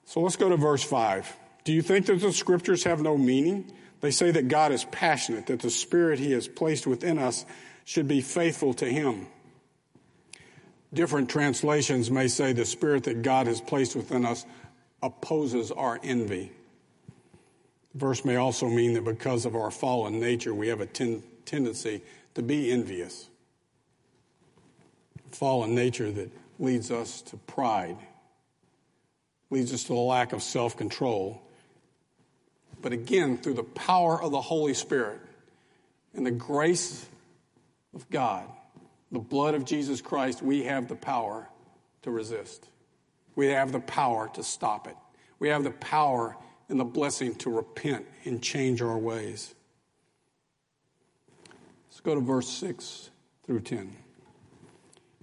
So 0.05 0.21
let's 0.21 0.35
go 0.35 0.49
to 0.49 0.57
verse 0.57 0.83
5. 0.83 1.37
Do 1.63 1.73
you 1.73 1.81
think 1.81 2.07
that 2.07 2.21
the 2.21 2.33
scriptures 2.33 2.85
have 2.85 3.01
no 3.01 3.17
meaning? 3.17 3.71
They 3.99 4.11
say 4.11 4.31
that 4.31 4.47
God 4.47 4.71
is 4.71 4.83
passionate, 4.85 5.45
that 5.47 5.59
the 5.59 5.69
spirit 5.69 6.17
he 6.17 6.31
has 6.31 6.47
placed 6.47 6.87
within 6.87 7.19
us 7.19 7.45
should 7.85 8.07
be 8.07 8.21
faithful 8.21 8.73
to 8.75 8.85
him. 8.85 9.27
Different 10.93 11.29
translations 11.29 12.09
may 12.09 12.27
say 12.27 12.51
the 12.51 12.65
spirit 12.65 13.03
that 13.03 13.21
God 13.21 13.47
has 13.47 13.61
placed 13.61 13.95
within 13.95 14.25
us 14.25 14.45
opposes 15.03 15.71
our 15.71 15.99
envy. 16.03 16.51
Verse 17.93 18.23
may 18.23 18.37
also 18.37 18.67
mean 18.69 18.93
that 18.93 19.03
because 19.03 19.45
of 19.45 19.55
our 19.55 19.71
fallen 19.71 20.19
nature, 20.19 20.53
we 20.53 20.69
have 20.69 20.79
a 20.79 20.85
ten- 20.85 21.23
tendency 21.45 22.01
to 22.35 22.41
be 22.41 22.71
envious. 22.71 23.27
Fallen 25.31 25.75
nature 25.75 26.11
that 26.11 26.31
leads 26.59 26.91
us 26.91 27.21
to 27.23 27.37
pride, 27.37 27.97
leads 29.49 29.73
us 29.73 29.83
to 29.85 29.93
a 29.93 29.95
lack 29.95 30.31
of 30.31 30.41
self 30.41 30.77
control. 30.77 31.41
But 32.81 32.93
again, 32.93 33.37
through 33.37 33.55
the 33.55 33.63
power 33.63 34.21
of 34.21 34.31
the 34.31 34.41
Holy 34.41 34.73
Spirit 34.73 35.19
and 36.13 36.25
the 36.25 36.31
grace 36.31 37.05
of 37.93 38.09
God, 38.09 38.45
the 39.11 39.19
blood 39.19 39.53
of 39.53 39.65
Jesus 39.65 40.01
Christ, 40.01 40.41
we 40.41 40.63
have 40.63 40.87
the 40.87 40.95
power 40.95 41.47
to 42.03 42.11
resist. 42.11 42.67
We 43.35 43.47
have 43.47 43.71
the 43.71 43.79
power 43.79 44.29
to 44.33 44.43
stop 44.43 44.87
it. 44.87 44.95
We 45.39 45.49
have 45.49 45.63
the 45.63 45.71
power 45.71 46.37
and 46.71 46.79
the 46.79 46.85
blessing 46.85 47.35
to 47.35 47.51
repent 47.51 48.05
and 48.23 48.41
change 48.41 48.81
our 48.81 48.97
ways. 48.97 49.53
Let's 51.89 51.99
go 51.99 52.15
to 52.15 52.21
verse 52.21 52.47
6 52.47 53.09
through 53.45 53.59
10. 53.59 53.95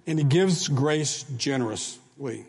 And 0.07 0.19
he 0.19 0.23
gives 0.23 0.67
grace 0.67 1.25
generously. 1.35 2.45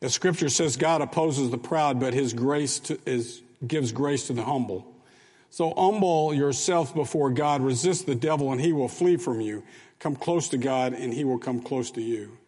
As 0.00 0.14
scripture 0.14 0.48
says, 0.48 0.76
God 0.76 1.02
opposes 1.02 1.50
the 1.50 1.58
proud, 1.58 2.00
but 2.00 2.14
his 2.14 2.32
grace 2.32 2.78
to, 2.80 2.98
is, 3.04 3.42
gives 3.66 3.92
grace 3.92 4.28
to 4.28 4.32
the 4.32 4.44
humble. 4.44 4.86
So 5.50 5.74
humble 5.76 6.32
yourself 6.32 6.94
before 6.94 7.30
God, 7.30 7.62
resist 7.62 8.06
the 8.06 8.14
devil, 8.14 8.52
and 8.52 8.60
he 8.60 8.72
will 8.72 8.88
flee 8.88 9.16
from 9.16 9.40
you. 9.40 9.64
Come 9.98 10.16
close 10.16 10.48
to 10.48 10.56
God, 10.56 10.92
and 10.92 11.12
he 11.12 11.24
will 11.24 11.38
come 11.38 11.60
close 11.60 11.90
to 11.92 12.00
you. 12.00 12.38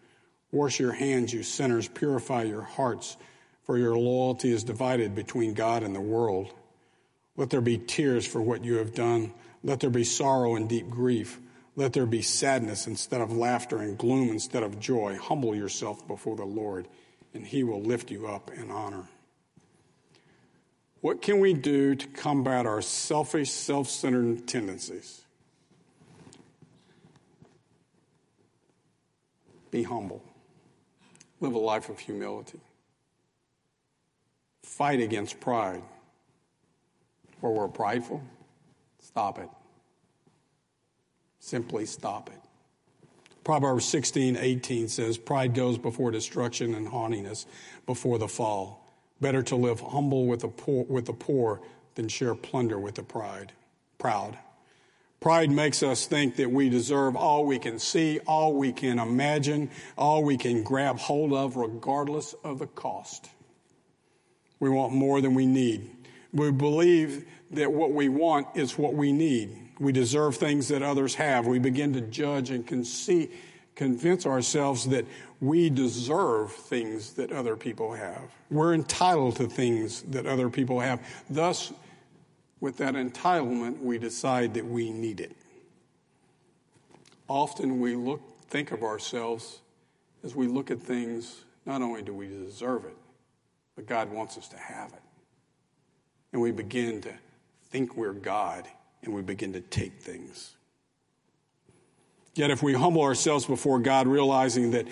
Wash 0.52 0.79
your 0.79 0.92
hands, 0.92 1.33
you 1.33 1.42
sinners. 1.42 1.88
Purify 1.88 2.44
your 2.44 2.62
hearts 2.62 3.16
for 3.66 3.76
your 3.76 3.98
loyalty 3.98 4.52
is 4.52 4.62
divided 4.62 5.14
between 5.14 5.52
God 5.52 5.83
and 5.83 5.94
the 5.94 6.00
world. 6.00 6.52
Let 7.37 7.50
there 7.50 7.61
be 7.61 7.79
tears 7.79 8.24
for 8.24 8.40
what 8.40 8.64
you 8.64 8.76
have 8.76 8.94
done. 8.94 9.35
Let 9.64 9.81
there 9.81 9.90
be 9.90 10.05
sorrow 10.05 10.55
and 10.55 10.68
deep 10.68 10.88
grief. 10.88 11.40
Let 11.74 11.92
there 11.92 12.07
be 12.07 12.22
sadness 12.22 12.87
instead 12.87 13.20
of 13.20 13.37
laughter 13.37 13.79
and 13.79 13.98
gloom 13.98 14.31
instead 14.31 14.62
of 14.62 14.79
joy. 14.79 15.18
Humble 15.20 15.55
yourself 15.55 16.07
before 16.07 16.37
the 16.37 16.44
Lord, 16.44 16.87
and 17.35 17.44
he 17.44 17.64
will 17.64 17.83
lift 17.83 18.11
you 18.12 18.29
up 18.29 18.52
in 18.52 18.70
honor. 18.70 19.05
What 21.00 21.20
can 21.20 21.40
we 21.40 21.52
do 21.52 21.96
to 21.96 22.07
combat 22.07 22.66
our 22.66 22.81
selfish, 22.81 23.50
self 23.50 23.88
centered 23.90 24.46
tendencies? 24.46 25.22
Be 29.72 29.83
humble. 29.83 30.22
Live 31.40 31.55
a 31.55 31.59
life 31.59 31.88
of 31.90 31.98
humility 31.98 32.61
fight 34.66 35.00
against 35.00 35.40
pride. 35.40 35.83
Where 37.40 37.52
we're 37.52 37.68
prideful, 37.68 38.22
stop 39.00 39.38
it. 39.38 39.48
Simply 41.38 41.87
stop 41.87 42.29
it. 42.29 42.40
Proverbs 43.44 43.85
16, 43.85 44.37
18 44.37 44.88
says, 44.88 45.16
Pride 45.16 45.55
goes 45.55 45.79
before 45.79 46.11
destruction 46.11 46.74
and 46.74 46.88
haughtiness 46.88 47.46
before 47.87 48.18
the 48.18 48.26
fall. 48.26 48.85
Better 49.20 49.42
to 49.44 49.57
live 49.57 49.81
humble 49.81 50.26
with 50.26 50.40
the 50.40 50.48
poor, 50.48 50.85
with 50.85 51.07
the 51.07 51.12
poor 51.12 51.61
than 51.94 52.09
share 52.09 52.35
plunder 52.35 52.79
with 52.79 52.96
the 52.96 53.02
pride, 53.02 53.52
proud. 53.98 54.37
Pride 55.20 55.50
makes 55.50 55.83
us 55.83 56.07
think 56.07 56.37
that 56.37 56.50
we 56.50 56.68
deserve 56.68 57.16
all 57.16 57.46
we 57.46 57.59
can 57.59 57.79
see, 57.79 58.18
all 58.26 58.52
we 58.52 58.72
can 58.72 58.98
imagine, 58.98 59.70
all 59.96 60.22
we 60.24 60.37
can 60.37 60.62
grab 60.62 60.98
hold 60.98 61.33
of, 61.33 61.57
regardless 61.57 62.35
of 62.44 62.59
the 62.59 62.66
cost. 62.66 63.31
We 64.61 64.71
want 64.71 64.92
more 64.92 65.21
than 65.21 65.35
we 65.35 65.47
need. 65.47 65.90
We 66.33 66.51
believe 66.51 67.27
that 67.53 67.73
what 67.73 67.92
we 67.92 68.09
want 68.09 68.49
is 68.55 68.77
what 68.79 68.95
we 68.95 69.12
need. 69.12 69.57
We 69.79 69.92
deserve 69.92 70.37
things 70.37 70.69
that 70.69 70.83
others 70.83 71.14
have. 71.16 71.47
We 71.47 71.59
begin 71.59 71.92
to 71.92 72.01
judge 72.01 72.51
and 72.51 72.66
convince 72.66 74.27
ourselves 74.27 74.88
that 74.88 75.05
we 75.40 75.69
deserve 75.69 76.53
things 76.53 77.12
that 77.14 77.31
other 77.31 77.57
people 77.57 77.92
have. 77.92 78.23
We're 78.51 78.73
entitled 78.75 79.37
to 79.37 79.47
things 79.47 80.03
that 80.03 80.27
other 80.27 80.49
people 80.49 80.81
have. 80.81 81.01
Thus, 81.29 81.73
with 82.61 82.79
that 82.79 82.95
entitlement, 82.95 83.81
we 83.81 83.99
decide 83.99 84.55
that 84.55 84.64
we 84.64 84.90
need 84.90 85.21
it. 85.21 85.37
Often 87.29 87.81
we 87.81 87.97
look, 87.97 88.23
think 88.49 88.73
of 88.73 88.83
ourselves 88.83 89.61
as 90.25 90.35
we 90.35 90.47
look 90.47 90.71
at 90.71 90.81
things, 90.81 91.45
not 91.66 91.83
only 91.83 92.01
do 92.01 92.14
we 92.14 92.29
deserve 92.29 92.87
it, 92.87 92.97
but 93.76 93.86
God 93.86 94.10
wants 94.10 94.36
us 94.38 94.48
to 94.48 94.56
have 94.56 94.92
it. 94.92 95.02
And 96.32 96.42
we 96.42 96.50
begin 96.50 97.00
to 97.02 97.12
think 97.70 97.96
we're 97.96 98.12
God 98.12 98.66
and 99.02 99.14
we 99.14 99.22
begin 99.22 99.52
to 99.52 99.60
take 99.60 100.00
things. 100.00 100.56
Yet, 102.34 102.50
if 102.50 102.62
we 102.62 102.74
humble 102.74 103.02
ourselves 103.02 103.46
before 103.46 103.78
God, 103.78 104.06
realizing 104.06 104.72
that 104.72 104.86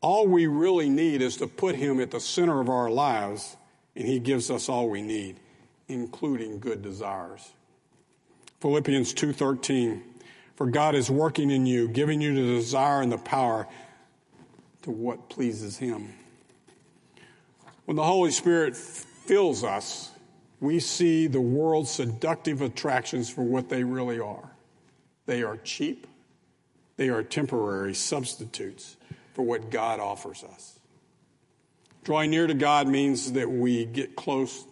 all 0.00 0.28
we 0.28 0.46
really 0.46 0.88
need 0.88 1.22
is 1.22 1.36
to 1.38 1.46
put 1.48 1.74
Him 1.74 1.98
at 1.98 2.10
the 2.10 2.20
center 2.20 2.60
of 2.60 2.68
our 2.68 2.88
lives, 2.88 3.56
and 3.96 4.06
He 4.06 4.20
gives 4.20 4.48
us 4.50 4.68
all 4.68 4.88
we 4.88 5.02
need, 5.02 5.40
including 5.88 6.60
good 6.60 6.82
desires. 6.82 7.50
Philippians 8.60 9.12
2:13 9.12 10.02
For 10.54 10.66
God 10.66 10.94
is 10.94 11.10
working 11.10 11.50
in 11.50 11.66
you, 11.66 11.88
giving 11.88 12.20
you 12.20 12.34
the 12.34 12.54
desire 12.54 13.02
and 13.02 13.10
the 13.10 13.18
power 13.18 13.66
to 14.82 14.92
what 14.92 15.28
pleases 15.28 15.78
Him. 15.78 16.14
When 17.88 17.96
the 17.96 18.04
Holy 18.04 18.32
Spirit 18.32 18.76
fills 18.76 19.64
us, 19.64 20.10
we 20.60 20.78
see 20.78 21.26
the 21.26 21.40
world's 21.40 21.90
seductive 21.90 22.60
attractions 22.60 23.30
for 23.30 23.40
what 23.40 23.70
they 23.70 23.82
really 23.82 24.20
are. 24.20 24.50
They 25.24 25.42
are 25.42 25.56
cheap, 25.56 26.06
they 26.98 27.08
are 27.08 27.22
temporary 27.22 27.94
substitutes 27.94 28.98
for 29.32 29.40
what 29.40 29.70
God 29.70 30.00
offers 30.00 30.44
us. 30.44 30.78
Drawing 32.04 32.30
near 32.30 32.46
to 32.46 32.52
God 32.52 32.88
means 32.88 33.32
that 33.32 33.50
we 33.50 33.86
get 33.86 34.14
close 34.14 34.66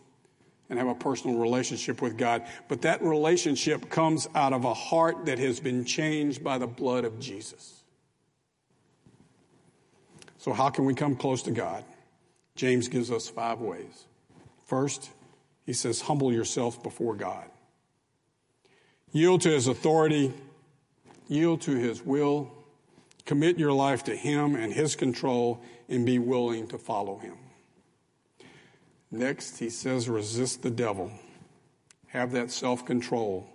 and 0.69 0.79
have 0.79 0.89
a 0.89 0.95
personal 0.95 1.39
relationship 1.39 2.03
with 2.03 2.19
God, 2.19 2.43
but 2.69 2.83
that 2.83 3.03
relationship 3.03 3.89
comes 3.89 4.29
out 4.35 4.53
of 4.53 4.67
a 4.67 4.75
heart 4.75 5.25
that 5.25 5.39
has 5.39 5.59
been 5.59 5.87
changed 5.87 6.45
by 6.45 6.59
the 6.59 6.67
blood 6.67 7.07
of 7.07 7.19
Jesus. 7.19 7.83
So, 10.37 10.53
how 10.53 10.69
can 10.69 10.85
we 10.85 10.93
come 10.93 11.17
close 11.17 11.41
to 11.45 11.51
God? 11.51 11.83
James 12.57 12.89
gives 12.89 13.11
us 13.11 13.29
five 13.29 13.61
ways. 13.61 14.07
First, 14.65 15.11
he 15.65 15.73
says, 15.73 16.01
humble 16.01 16.33
yourself 16.33 16.83
before 16.83 17.15
God. 17.15 17.45
Yield 19.13 19.43
to 19.43 19.51
his 19.51 19.69
authority, 19.69 20.33
yield 21.29 21.61
to 21.63 21.77
his 21.77 22.03
will, 22.03 22.51
commit 23.25 23.59
your 23.59 23.73
life 23.73 24.05
to 24.05 24.17
him 24.17 24.57
and 24.57 24.73
his 24.73 24.97
control, 24.97 25.61
and 25.89 26.05
be 26.05 26.19
willing 26.19 26.67
to 26.69 26.79
follow 26.79 27.19
him. 27.19 27.37
Next, 29.11 29.59
he 29.59 29.71
says, 29.71 30.09
resist 30.09 30.63
the 30.63 30.71
devil. 30.71 31.13
Have 32.09 32.33
that 32.33 32.51
self 32.51 32.85
control. 32.85 33.49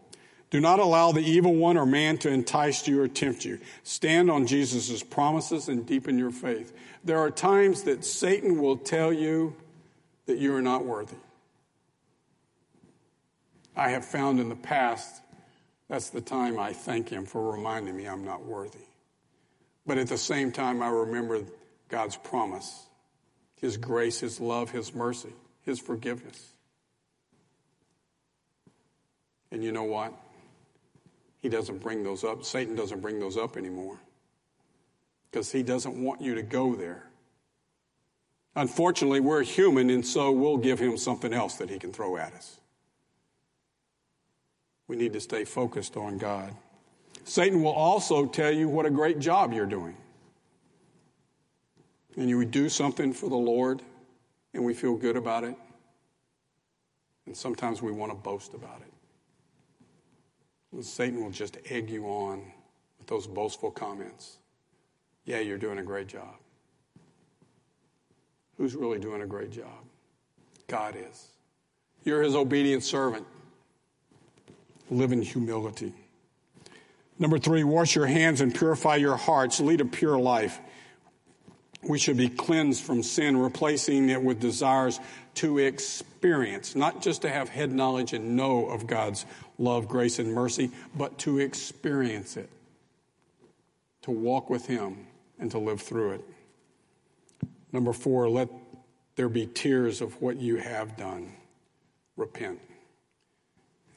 Do 0.51 0.59
not 0.59 0.79
allow 0.79 1.13
the 1.13 1.21
evil 1.21 1.55
one 1.55 1.77
or 1.77 1.85
man 1.85 2.17
to 2.19 2.29
entice 2.29 2.87
you 2.87 3.01
or 3.01 3.07
tempt 3.07 3.45
you. 3.45 3.59
Stand 3.83 4.29
on 4.29 4.45
Jesus' 4.45 5.01
promises 5.01 5.69
and 5.69 5.85
deepen 5.85 6.19
your 6.19 6.31
faith. 6.31 6.73
There 7.03 7.17
are 7.19 7.31
times 7.31 7.83
that 7.83 8.05
Satan 8.05 8.61
will 8.61 8.77
tell 8.77 9.11
you 9.11 9.55
that 10.25 10.37
you 10.37 10.53
are 10.53 10.61
not 10.61 10.85
worthy. 10.85 11.15
I 13.75 13.89
have 13.89 14.05
found 14.05 14.39
in 14.39 14.49
the 14.49 14.55
past 14.55 15.21
that's 15.87 16.09
the 16.09 16.21
time 16.21 16.59
I 16.59 16.71
thank 16.71 17.09
him 17.09 17.25
for 17.25 17.51
reminding 17.51 17.97
me 17.97 18.05
I'm 18.05 18.23
not 18.23 18.45
worthy. 18.45 18.79
But 19.85 19.97
at 19.97 20.07
the 20.07 20.17
same 20.17 20.51
time, 20.51 20.81
I 20.81 20.89
remember 20.89 21.41
God's 21.89 22.15
promise 22.15 22.85
His 23.55 23.77
grace, 23.77 24.19
His 24.19 24.39
love, 24.39 24.71
His 24.71 24.93
mercy, 24.93 25.33
His 25.63 25.79
forgiveness. 25.79 26.53
And 29.51 29.63
you 29.63 29.71
know 29.71 29.83
what? 29.83 30.13
He 31.41 31.49
doesn't 31.49 31.79
bring 31.79 32.03
those 32.03 32.23
up. 32.23 32.45
Satan 32.45 32.75
doesn't 32.75 33.01
bring 33.01 33.19
those 33.19 33.35
up 33.35 33.57
anymore 33.57 33.99
because 35.29 35.51
he 35.51 35.63
doesn't 35.63 36.01
want 36.01 36.21
you 36.21 36.35
to 36.35 36.43
go 36.43 36.75
there. 36.75 37.07
Unfortunately, 38.55 39.21
we're 39.21 39.43
human, 39.43 39.89
and 39.89 40.05
so 40.05 40.31
we'll 40.31 40.57
give 40.57 40.77
him 40.77 40.97
something 40.97 41.33
else 41.33 41.55
that 41.55 41.69
he 41.69 41.79
can 41.79 41.91
throw 41.93 42.17
at 42.17 42.33
us. 42.33 42.59
We 44.87 44.97
need 44.97 45.13
to 45.13 45.21
stay 45.21 45.45
focused 45.45 45.95
on 45.95 46.17
God. 46.17 46.53
Satan 47.23 47.63
will 47.63 47.71
also 47.71 48.25
tell 48.25 48.51
you 48.51 48.67
what 48.67 48.85
a 48.85 48.89
great 48.89 49.19
job 49.19 49.53
you're 49.53 49.65
doing. 49.65 49.95
And 52.17 52.29
you 52.29 52.43
do 52.43 52.67
something 52.67 53.13
for 53.13 53.29
the 53.29 53.37
Lord, 53.37 53.81
and 54.53 54.65
we 54.65 54.73
feel 54.73 54.97
good 54.97 55.15
about 55.15 55.45
it. 55.45 55.55
And 57.25 57.37
sometimes 57.37 57.81
we 57.81 57.93
want 57.93 58.11
to 58.11 58.17
boast 58.17 58.53
about 58.53 58.81
it. 58.81 58.90
Satan 60.79 61.21
will 61.23 61.31
just 61.31 61.57
egg 61.69 61.89
you 61.89 62.05
on 62.05 62.43
with 62.97 63.07
those 63.07 63.27
boastful 63.27 63.71
comments. 63.71 64.37
Yeah, 65.25 65.39
you're 65.39 65.57
doing 65.57 65.79
a 65.79 65.83
great 65.83 66.07
job. 66.07 66.35
Who's 68.57 68.75
really 68.75 68.99
doing 68.99 69.21
a 69.21 69.27
great 69.27 69.51
job? 69.51 69.85
God 70.67 70.95
is. 70.95 71.27
You're 72.03 72.21
his 72.21 72.35
obedient 72.35 72.83
servant. 72.83 73.25
Live 74.89 75.11
in 75.11 75.21
humility. 75.21 75.93
Number 77.19 77.37
three, 77.37 77.63
wash 77.63 77.95
your 77.95 78.07
hands 78.07 78.41
and 78.41 78.53
purify 78.53 78.95
your 78.95 79.15
hearts. 79.15 79.59
Lead 79.59 79.81
a 79.81 79.85
pure 79.85 80.17
life. 80.17 80.59
We 81.83 81.97
should 81.99 82.17
be 82.17 82.29
cleansed 82.29 82.83
from 82.83 83.03
sin, 83.03 83.37
replacing 83.37 84.09
it 84.09 84.21
with 84.21 84.39
desires 84.39 84.99
to 85.35 85.57
experience, 85.57 86.75
not 86.75 87.01
just 87.01 87.23
to 87.23 87.29
have 87.29 87.49
head 87.49 87.71
knowledge 87.71 88.13
and 88.13 88.35
know 88.35 88.67
of 88.67 88.85
God's 88.85 89.25
love, 89.61 89.87
grace, 89.87 90.19
and 90.19 90.33
mercy, 90.33 90.71
but 90.95 91.17
to 91.19 91.39
experience 91.39 92.35
it, 92.35 92.49
to 94.01 94.11
walk 94.11 94.49
with 94.49 94.65
Him, 94.65 95.07
and 95.39 95.49
to 95.51 95.59
live 95.59 95.81
through 95.81 96.11
it. 96.11 96.25
Number 97.71 97.93
four, 97.93 98.29
let 98.29 98.49
there 99.15 99.29
be 99.29 99.45
tears 99.45 100.01
of 100.01 100.21
what 100.21 100.37
you 100.37 100.57
have 100.57 100.97
done. 100.97 101.33
Repent. 102.17 102.59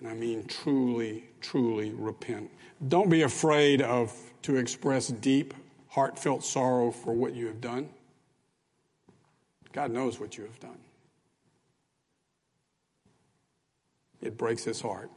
And 0.00 0.09
I 0.09 0.14
mean 0.14 0.46
truly, 0.46 1.24
truly 1.40 1.90
repent. 1.90 2.50
Don't 2.87 3.11
be 3.11 3.22
afraid 3.22 3.83
of 3.83 4.12
to 4.42 4.57
express 4.57 5.09
deep, 5.09 5.55
heartfelt 5.88 6.44
sorrow 6.44 6.90
for 6.90 7.12
what 7.12 7.35
you 7.35 7.46
have 7.46 7.61
done. 7.61 7.88
God 9.72 9.90
knows 9.90 10.20
what 10.20 10.37
you 10.37 10.44
have 10.44 10.61
done. 10.61 10.79
It 14.22 14.38
breaks 14.38 14.64
his 14.64 14.81
heart. 14.81 15.11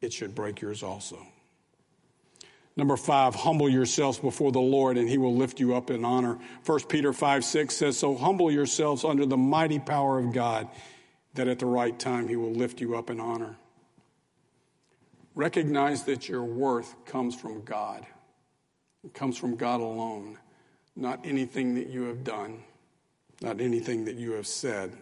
It 0.00 0.12
should 0.12 0.34
break 0.34 0.60
yours 0.60 0.82
also. 0.82 1.26
Number 2.76 2.96
five, 2.96 3.34
humble 3.34 3.68
yourselves 3.68 4.18
before 4.18 4.52
the 4.52 4.60
Lord 4.60 4.96
and 4.96 5.08
he 5.08 5.18
will 5.18 5.34
lift 5.34 5.60
you 5.60 5.74
up 5.74 5.90
in 5.90 6.04
honor. 6.04 6.38
1 6.64 6.80
Peter 6.88 7.12
5 7.12 7.44
6 7.44 7.74
says, 7.74 7.98
So 7.98 8.16
humble 8.16 8.50
yourselves 8.50 9.04
under 9.04 9.26
the 9.26 9.36
mighty 9.36 9.78
power 9.78 10.18
of 10.18 10.32
God, 10.32 10.68
that 11.34 11.48
at 11.48 11.58
the 11.58 11.66
right 11.66 11.98
time 11.98 12.28
he 12.28 12.36
will 12.36 12.52
lift 12.52 12.80
you 12.80 12.96
up 12.96 13.10
in 13.10 13.20
honor. 13.20 13.56
Recognize 15.34 16.04
that 16.04 16.28
your 16.28 16.44
worth 16.44 16.94
comes 17.04 17.34
from 17.34 17.62
God. 17.64 18.06
It 19.04 19.14
comes 19.14 19.36
from 19.36 19.56
God 19.56 19.80
alone, 19.80 20.38
not 20.96 21.20
anything 21.24 21.74
that 21.74 21.88
you 21.88 22.04
have 22.04 22.24
done, 22.24 22.62
not 23.40 23.60
anything 23.60 24.04
that 24.04 24.16
you 24.16 24.32
have 24.32 24.46
said. 24.46 24.96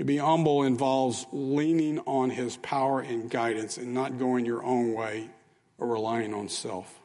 To 0.00 0.04
be 0.06 0.16
humble 0.16 0.62
involves 0.62 1.26
leaning 1.30 1.98
on 2.06 2.30
his 2.30 2.56
power 2.56 3.00
and 3.00 3.28
guidance 3.28 3.76
and 3.76 3.92
not 3.92 4.18
going 4.18 4.46
your 4.46 4.64
own 4.64 4.94
way 4.94 5.28
or 5.76 5.88
relying 5.88 6.32
on 6.32 6.48
self. 6.48 6.98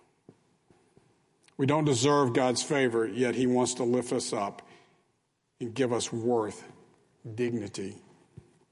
We 1.58 1.66
don't 1.66 1.84
deserve 1.84 2.32
God's 2.32 2.64
favor, 2.64 3.06
yet 3.06 3.36
he 3.36 3.48
wants 3.48 3.74
to 3.74 3.84
lift 3.84 4.14
us 4.14 4.32
up 4.32 4.62
and 5.60 5.74
give 5.74 5.92
us 5.92 6.14
worth, 6.14 6.64
dignity, 7.36 7.98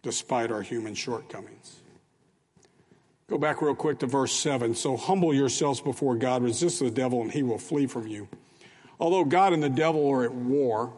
despite 0.04 0.54
our 0.54 0.62
human 0.62 0.96
shortcomings. 0.96 1.82
Go 3.28 3.38
back 3.38 3.62
real 3.62 3.76
quick 3.76 4.00
to 4.00 4.08
verse 4.08 4.32
7. 4.32 4.74
So 4.74 4.96
humble 4.96 5.34
yourselves 5.34 5.82
before 5.82 6.16
God, 6.16 6.44
resist 6.44 6.80
the 6.80 6.90
devil, 6.90 7.22
and 7.22 7.30
he 7.34 7.44
will 7.44 7.60
flee 7.60 7.88
from 7.88 8.08
you. 8.08 8.30
Although 9.02 9.26
God 9.26 9.52
and 9.52 9.62
the 9.62 9.68
devil 9.68 10.10
are 10.10 10.24
at 10.24 10.34
war, 10.34 10.94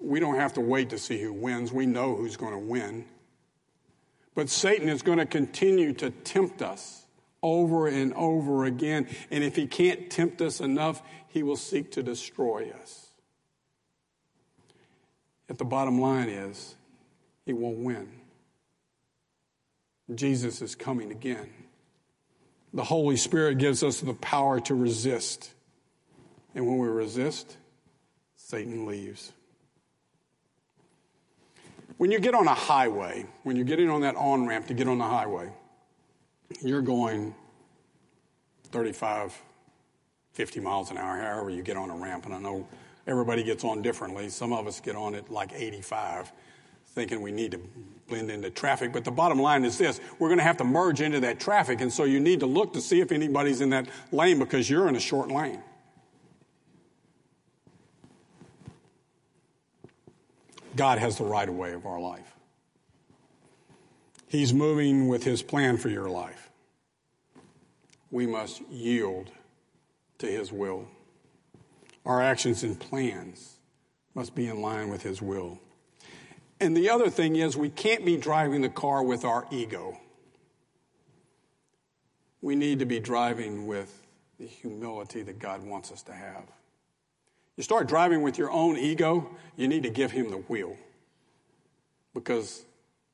we 0.00 0.18
don't 0.20 0.36
have 0.36 0.54
to 0.54 0.60
wait 0.60 0.90
to 0.90 0.98
see 0.98 1.20
who 1.20 1.32
wins. 1.32 1.72
We 1.72 1.86
know 1.86 2.16
who's 2.16 2.36
going 2.36 2.52
to 2.52 2.58
win. 2.58 3.04
But 4.34 4.48
Satan 4.48 4.88
is 4.88 5.02
going 5.02 5.18
to 5.18 5.26
continue 5.26 5.92
to 5.94 6.10
tempt 6.10 6.62
us 6.62 7.06
over 7.42 7.86
and 7.86 8.14
over 8.14 8.64
again. 8.64 9.06
And 9.30 9.44
if 9.44 9.56
he 9.56 9.66
can't 9.66 10.10
tempt 10.10 10.40
us 10.40 10.60
enough, 10.60 11.02
he 11.28 11.42
will 11.42 11.56
seek 11.56 11.92
to 11.92 12.02
destroy 12.02 12.72
us. 12.80 13.08
Yet 15.48 15.58
the 15.58 15.64
bottom 15.64 16.00
line 16.00 16.28
is, 16.28 16.76
he 17.44 17.52
won't 17.52 17.78
win. 17.78 18.08
Jesus 20.14 20.62
is 20.62 20.74
coming 20.74 21.10
again. 21.10 21.50
The 22.72 22.84
Holy 22.84 23.16
Spirit 23.16 23.58
gives 23.58 23.82
us 23.82 24.00
the 24.00 24.14
power 24.14 24.60
to 24.60 24.74
resist. 24.74 25.52
And 26.54 26.66
when 26.66 26.78
we 26.78 26.88
resist, 26.88 27.56
Satan 28.36 28.86
leaves. 28.86 29.32
When 32.00 32.10
you 32.10 32.18
get 32.18 32.34
on 32.34 32.48
a 32.48 32.54
highway, 32.54 33.26
when 33.42 33.56
you're 33.56 33.66
getting 33.66 33.90
on 33.90 34.00
that 34.00 34.16
on 34.16 34.46
ramp 34.46 34.68
to 34.68 34.72
get 34.72 34.88
on 34.88 34.96
the 34.96 35.04
highway, 35.04 35.50
you're 36.62 36.80
going 36.80 37.34
35, 38.70 39.38
50 40.32 40.60
miles 40.60 40.90
an 40.90 40.96
hour, 40.96 41.18
however 41.18 41.50
you 41.50 41.62
get 41.62 41.76
on 41.76 41.90
a 41.90 41.94
ramp. 41.94 42.24
And 42.24 42.34
I 42.34 42.38
know 42.38 42.66
everybody 43.06 43.42
gets 43.42 43.64
on 43.64 43.82
differently. 43.82 44.30
Some 44.30 44.54
of 44.54 44.66
us 44.66 44.80
get 44.80 44.96
on 44.96 45.14
at 45.14 45.30
like 45.30 45.52
85, 45.52 46.32
thinking 46.86 47.20
we 47.20 47.32
need 47.32 47.50
to 47.50 47.60
blend 48.08 48.30
into 48.30 48.48
traffic. 48.48 48.94
But 48.94 49.04
the 49.04 49.10
bottom 49.10 49.38
line 49.38 49.66
is 49.66 49.76
this 49.76 50.00
we're 50.18 50.28
going 50.28 50.38
to 50.38 50.44
have 50.44 50.56
to 50.56 50.64
merge 50.64 51.02
into 51.02 51.20
that 51.20 51.38
traffic. 51.38 51.82
And 51.82 51.92
so 51.92 52.04
you 52.04 52.18
need 52.18 52.40
to 52.40 52.46
look 52.46 52.72
to 52.72 52.80
see 52.80 53.02
if 53.02 53.12
anybody's 53.12 53.60
in 53.60 53.68
that 53.70 53.86
lane 54.10 54.38
because 54.38 54.70
you're 54.70 54.88
in 54.88 54.96
a 54.96 55.00
short 55.00 55.30
lane. 55.30 55.62
God 60.80 60.98
has 60.98 61.18
the 61.18 61.24
right 61.24 61.46
of 61.46 61.54
way 61.54 61.74
of 61.74 61.84
our 61.84 62.00
life. 62.00 62.34
He's 64.26 64.54
moving 64.54 65.08
with 65.08 65.22
His 65.24 65.42
plan 65.42 65.76
for 65.76 65.90
your 65.90 66.08
life. 66.08 66.48
We 68.10 68.26
must 68.26 68.62
yield 68.70 69.30
to 70.20 70.26
His 70.26 70.50
will. 70.50 70.88
Our 72.06 72.22
actions 72.22 72.62
and 72.62 72.80
plans 72.80 73.58
must 74.14 74.34
be 74.34 74.48
in 74.48 74.62
line 74.62 74.88
with 74.88 75.02
His 75.02 75.20
will. 75.20 75.60
And 76.60 76.74
the 76.74 76.88
other 76.88 77.10
thing 77.10 77.36
is, 77.36 77.58
we 77.58 77.68
can't 77.68 78.06
be 78.06 78.16
driving 78.16 78.62
the 78.62 78.70
car 78.70 79.02
with 79.02 79.22
our 79.22 79.46
ego. 79.50 79.98
We 82.40 82.56
need 82.56 82.78
to 82.78 82.86
be 82.86 83.00
driving 83.00 83.66
with 83.66 84.02
the 84.38 84.46
humility 84.46 85.20
that 85.24 85.38
God 85.38 85.62
wants 85.62 85.92
us 85.92 86.00
to 86.04 86.14
have. 86.14 86.44
You 87.60 87.64
start 87.64 87.88
driving 87.88 88.22
with 88.22 88.38
your 88.38 88.50
own 88.50 88.78
ego, 88.78 89.36
you 89.54 89.68
need 89.68 89.82
to 89.82 89.90
give 89.90 90.12
him 90.12 90.30
the 90.30 90.38
wheel. 90.38 90.78
Because 92.14 92.64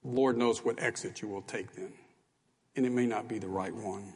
Lord 0.04 0.38
knows 0.38 0.64
what 0.64 0.80
exit 0.80 1.20
you 1.20 1.26
will 1.26 1.42
take 1.42 1.74
then. 1.74 1.92
And 2.76 2.86
it 2.86 2.92
may 2.92 3.06
not 3.06 3.26
be 3.26 3.40
the 3.40 3.48
right 3.48 3.74
one. 3.74 4.12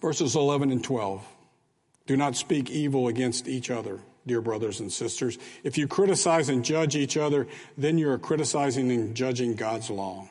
Verses 0.00 0.36
11 0.36 0.70
and 0.70 0.82
12. 0.82 1.22
Do 2.06 2.16
not 2.16 2.34
speak 2.34 2.70
evil 2.70 3.08
against 3.08 3.46
each 3.46 3.70
other, 3.70 4.00
dear 4.26 4.40
brothers 4.40 4.80
and 4.80 4.90
sisters. 4.90 5.36
If 5.62 5.76
you 5.76 5.86
criticize 5.86 6.48
and 6.48 6.64
judge 6.64 6.96
each 6.96 7.18
other, 7.18 7.46
then 7.76 7.98
you 7.98 8.08
are 8.08 8.16
criticizing 8.16 8.90
and 8.90 9.14
judging 9.14 9.54
God's 9.54 9.90
law. 9.90 10.30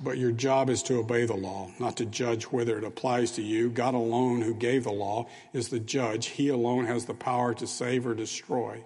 But 0.00 0.18
your 0.18 0.30
job 0.30 0.70
is 0.70 0.82
to 0.84 0.98
obey 0.98 1.26
the 1.26 1.34
law, 1.34 1.70
not 1.80 1.96
to 1.96 2.06
judge 2.06 2.44
whether 2.44 2.78
it 2.78 2.84
applies 2.84 3.32
to 3.32 3.42
you. 3.42 3.68
God 3.68 3.94
alone, 3.94 4.42
who 4.42 4.54
gave 4.54 4.84
the 4.84 4.92
law, 4.92 5.26
is 5.52 5.68
the 5.68 5.80
judge. 5.80 6.26
He 6.26 6.48
alone 6.48 6.86
has 6.86 7.06
the 7.06 7.14
power 7.14 7.52
to 7.54 7.66
save 7.66 8.06
or 8.06 8.14
destroy. 8.14 8.84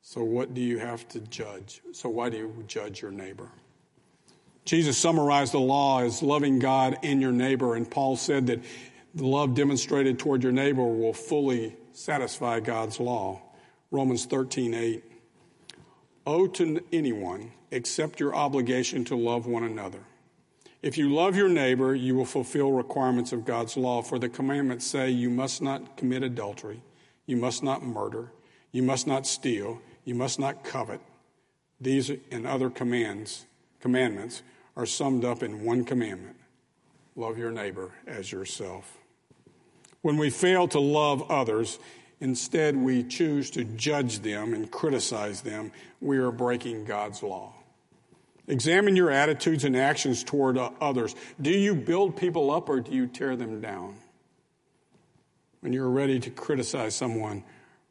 So, 0.00 0.22
what 0.22 0.54
do 0.54 0.60
you 0.60 0.78
have 0.78 1.08
to 1.08 1.20
judge? 1.20 1.82
So, 1.92 2.08
why 2.08 2.28
do 2.28 2.36
you 2.36 2.64
judge 2.68 3.02
your 3.02 3.10
neighbor? 3.10 3.48
Jesus 4.64 4.96
summarized 4.96 5.52
the 5.52 5.60
law 5.60 6.02
as 6.02 6.22
loving 6.22 6.58
God 6.58 6.98
and 7.02 7.20
your 7.20 7.32
neighbor, 7.32 7.74
and 7.74 7.90
Paul 7.90 8.16
said 8.16 8.46
that 8.46 8.60
the 9.14 9.26
love 9.26 9.54
demonstrated 9.54 10.18
toward 10.18 10.42
your 10.42 10.52
neighbor 10.52 10.84
will 10.84 11.12
fully 11.12 11.76
satisfy 11.92 12.60
God's 12.60 13.00
law. 13.00 13.42
Romans 13.90 14.24
13, 14.26 14.74
8. 14.74 15.04
Owe 16.26 16.46
to 16.48 16.80
anyone 16.92 17.52
accept 17.74 18.20
your 18.20 18.34
obligation 18.34 19.04
to 19.06 19.16
love 19.16 19.46
one 19.46 19.64
another. 19.64 20.00
If 20.82 20.98
you 20.98 21.12
love 21.12 21.34
your 21.34 21.48
neighbor, 21.48 21.94
you 21.94 22.14
will 22.14 22.26
fulfill 22.26 22.70
requirements 22.70 23.32
of 23.32 23.46
God's 23.46 23.76
law, 23.76 24.02
for 24.02 24.18
the 24.18 24.28
commandments 24.28 24.86
say 24.86 25.10
you 25.10 25.30
must 25.30 25.62
not 25.62 25.96
commit 25.96 26.22
adultery, 26.22 26.82
you 27.26 27.36
must 27.36 27.62
not 27.62 27.82
murder, 27.82 28.32
you 28.70 28.82
must 28.82 29.06
not 29.06 29.26
steal, 29.26 29.80
you 30.04 30.14
must 30.14 30.38
not 30.38 30.62
covet. 30.62 31.00
These 31.80 32.10
and 32.30 32.46
other 32.46 32.68
commands, 32.68 33.46
commandments 33.80 34.42
are 34.76 34.86
summed 34.86 35.24
up 35.24 35.42
in 35.42 35.64
one 35.64 35.84
commandment. 35.84 36.36
Love 37.16 37.38
your 37.38 37.50
neighbor 37.50 37.92
as 38.06 38.30
yourself. 38.30 38.98
When 40.02 40.18
we 40.18 40.28
fail 40.28 40.68
to 40.68 40.80
love 40.80 41.30
others, 41.30 41.78
instead 42.20 42.76
we 42.76 43.04
choose 43.04 43.50
to 43.52 43.64
judge 43.64 44.18
them 44.18 44.52
and 44.52 44.70
criticize 44.70 45.40
them, 45.40 45.72
we 46.00 46.18
are 46.18 46.30
breaking 46.30 46.84
God's 46.84 47.22
law. 47.22 47.54
Examine 48.46 48.94
your 48.94 49.10
attitudes 49.10 49.64
and 49.64 49.76
actions 49.76 50.22
toward 50.22 50.58
others. 50.58 51.14
Do 51.40 51.50
you 51.50 51.74
build 51.74 52.16
people 52.16 52.50
up 52.50 52.68
or 52.68 52.80
do 52.80 52.92
you 52.92 53.06
tear 53.06 53.36
them 53.36 53.60
down? 53.60 53.96
When 55.60 55.72
you're 55.72 55.88
ready 55.88 56.20
to 56.20 56.30
criticize 56.30 56.94
someone, 56.94 57.42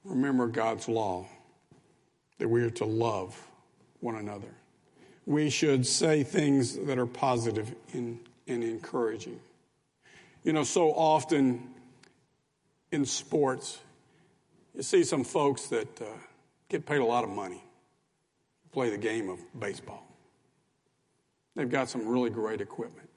remember 0.04 0.48
God's 0.48 0.88
law 0.88 1.26
that 2.38 2.48
we 2.48 2.62
are 2.62 2.70
to 2.70 2.86
love 2.86 3.36
one 4.00 4.16
another. 4.16 4.50
We 5.26 5.50
should 5.50 5.88
say 5.88 6.24
things 6.24 6.78
that 6.78 7.00
are 7.00 7.08
positive 7.08 7.74
and, 7.94 8.20
and 8.48 8.64
encouraging. 8.64 9.40
You 10.44 10.54
know, 10.54 10.64
so 10.64 10.90
often 10.92 11.70
in 12.92 13.06
sports, 13.06 13.80
you 14.76 14.84
see 14.84 15.04
some 15.04 15.24
folks 15.24 15.68
that 15.68 16.02
uh, 16.02 16.06
get 16.70 16.86
paid 16.86 17.00
a 17.00 17.06
lot 17.06 17.24
of 17.24 17.30
money 17.32 17.64
to 18.64 18.70
play 18.70 18.92
the 18.92 18.98
game 18.98 19.30
of 19.30 19.40
baseball. 19.60 20.06
They've 21.56 21.70
got 21.70 21.90
some 21.90 22.08
really 22.08 22.30
great 22.30 22.62
equipment. 22.62 23.10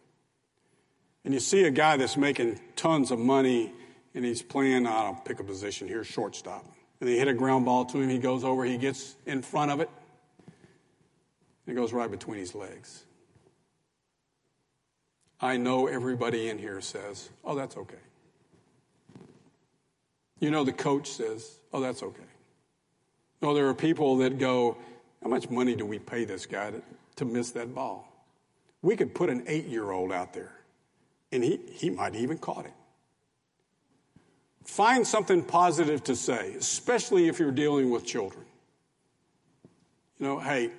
And 1.24 1.34
you 1.34 1.40
see 1.40 1.64
a 1.64 1.70
guy 1.70 1.96
that's 1.96 2.16
making 2.16 2.60
tons 2.76 3.10
of 3.10 3.18
money 3.18 3.72
and 4.14 4.24
he's 4.24 4.42
playing, 4.42 4.86
I 4.86 5.04
don't 5.04 5.24
pick 5.24 5.40
a 5.40 5.44
position 5.44 5.88
here, 5.88 6.04
shortstop. 6.04 6.64
And 7.00 7.08
they 7.08 7.18
hit 7.18 7.28
a 7.28 7.34
ground 7.34 7.64
ball 7.64 7.84
to 7.86 8.00
him. 8.00 8.08
He 8.08 8.18
goes 8.18 8.44
over, 8.44 8.64
he 8.64 8.78
gets 8.78 9.14
in 9.26 9.42
front 9.42 9.70
of 9.70 9.80
it, 9.80 9.90
it 11.66 11.74
goes 11.74 11.92
right 11.92 12.10
between 12.10 12.38
his 12.38 12.54
legs. 12.54 13.04
I 15.40 15.58
know 15.58 15.86
everybody 15.86 16.48
in 16.48 16.58
here 16.58 16.80
says, 16.80 17.28
oh, 17.44 17.54
that's 17.54 17.76
okay. 17.76 17.96
You 20.40 20.50
know, 20.50 20.64
the 20.64 20.72
coach 20.72 21.10
says, 21.10 21.58
oh, 21.72 21.80
that's 21.80 22.02
okay. 22.02 22.22
No, 23.42 23.52
there 23.52 23.68
are 23.68 23.74
people 23.74 24.18
that 24.18 24.38
go, 24.38 24.78
how 25.22 25.28
much 25.28 25.50
money 25.50 25.74
do 25.74 25.84
we 25.84 25.98
pay 25.98 26.24
this 26.24 26.46
guy 26.46 26.70
to, 26.70 26.82
to 27.16 27.24
miss 27.24 27.50
that 27.50 27.74
ball? 27.74 28.15
We 28.86 28.94
could 28.94 29.16
put 29.16 29.30
an 29.30 29.42
eight 29.48 29.66
year 29.66 29.90
old 29.90 30.12
out 30.12 30.32
there, 30.32 30.52
and 31.32 31.42
he, 31.42 31.58
he 31.72 31.90
might 31.90 32.14
even 32.14 32.38
caught 32.38 32.66
it. 32.66 32.72
Find 34.62 35.04
something 35.04 35.42
positive 35.42 36.04
to 36.04 36.14
say, 36.14 36.54
especially 36.56 37.26
if 37.26 37.40
you're 37.40 37.50
dealing 37.50 37.90
with 37.90 38.06
children. 38.06 38.44
You 40.20 40.26
know, 40.26 40.38
hey, 40.38 40.70